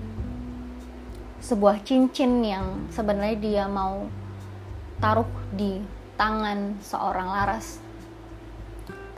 sebuah 1.43 1.83
cincin 1.83 2.47
yang 2.47 2.87
sebenarnya 2.95 3.37
dia 3.37 3.65
mau 3.67 4.07
taruh 5.03 5.27
di 5.51 5.83
tangan 6.15 6.79
seorang 6.79 7.27
Laras. 7.27 7.83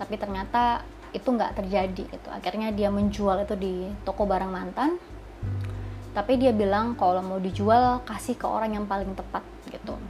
Tapi 0.00 0.16
ternyata 0.16 0.80
itu 1.12 1.28
nggak 1.32 1.56
terjadi 1.56 2.04
itu 2.12 2.28
akhirnya 2.28 2.68
dia 2.76 2.92
menjual 2.92 3.40
itu 3.40 3.56
di 3.56 3.74
toko 4.04 4.28
barang 4.28 4.52
mantan 4.52 5.00
tapi 6.16 6.40
dia 6.40 6.56
bilang 6.56 6.96
kalau 6.96 7.20
mau 7.20 7.36
dijual 7.36 8.00
kasih 8.08 8.40
ke 8.40 8.48
orang 8.48 8.72
yang 8.72 8.88
paling 8.88 9.12
tepat 9.12 9.44
gitu 9.68 10.00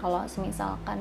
kalau 0.00 0.24
misalkan 0.40 0.96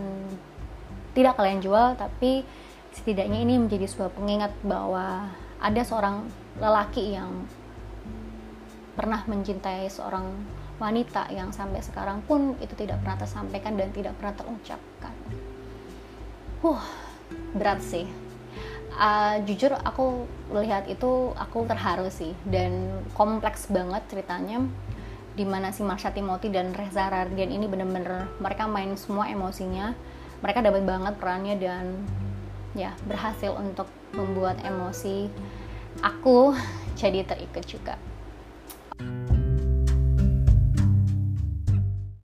tidak 1.15 1.39
kalian 1.39 1.63
jual 1.63 1.95
tapi 1.95 2.43
setidaknya 2.91 3.39
ini 3.39 3.56
menjadi 3.56 3.88
sebuah 3.88 4.12
pengingat 4.12 4.51
bahwa 4.67 5.32
ada 5.63 5.82
seorang 5.88 6.27
lelaki 6.60 7.15
yang 7.15 7.47
pernah 8.99 9.23
mencintai 9.25 9.88
seorang 9.88 10.27
wanita 10.77 11.32
yang 11.32 11.49
sampai 11.56 11.79
sekarang 11.79 12.19
pun 12.27 12.60
itu 12.60 12.75
tidak 12.75 13.01
pernah 13.01 13.17
tersampaikan 13.17 13.73
dan 13.79 13.89
tidak 13.95 14.13
pernah 14.19 14.36
terucapkan. 14.36 15.13
Huh, 16.62 16.84
berat 17.56 17.79
sih. 17.82 18.06
Uh, 18.93 19.41
jujur 19.49 19.73
aku 19.73 20.29
lihat 20.53 20.86
itu 20.86 21.34
aku 21.34 21.65
terharu 21.65 22.13
sih 22.13 22.38
dan 22.45 23.01
kompleks 23.17 23.65
banget 23.65 24.06
ceritanya 24.06 24.62
di 25.34 25.49
mana 25.49 25.73
si 25.73 25.82
Marsha 25.82 26.13
Timothy 26.13 26.53
dan 26.53 26.77
Reza 26.77 27.10
Rardian 27.10 27.49
ini 27.49 27.65
bener-bener 27.65 28.29
mereka 28.38 28.69
main 28.69 28.93
semua 28.93 29.25
emosinya. 29.25 29.97
Mereka 30.45 30.62
dapat 30.62 30.86
banget 30.86 31.13
perannya 31.17 31.56
dan 31.58 32.06
ya 32.77 32.93
berhasil 33.06 33.53
untuk 33.53 33.89
membuat 34.13 34.62
emosi 34.62 35.29
aku 36.01 36.53
jadi 36.99 37.25
terikat 37.25 37.65
juga 37.65 37.97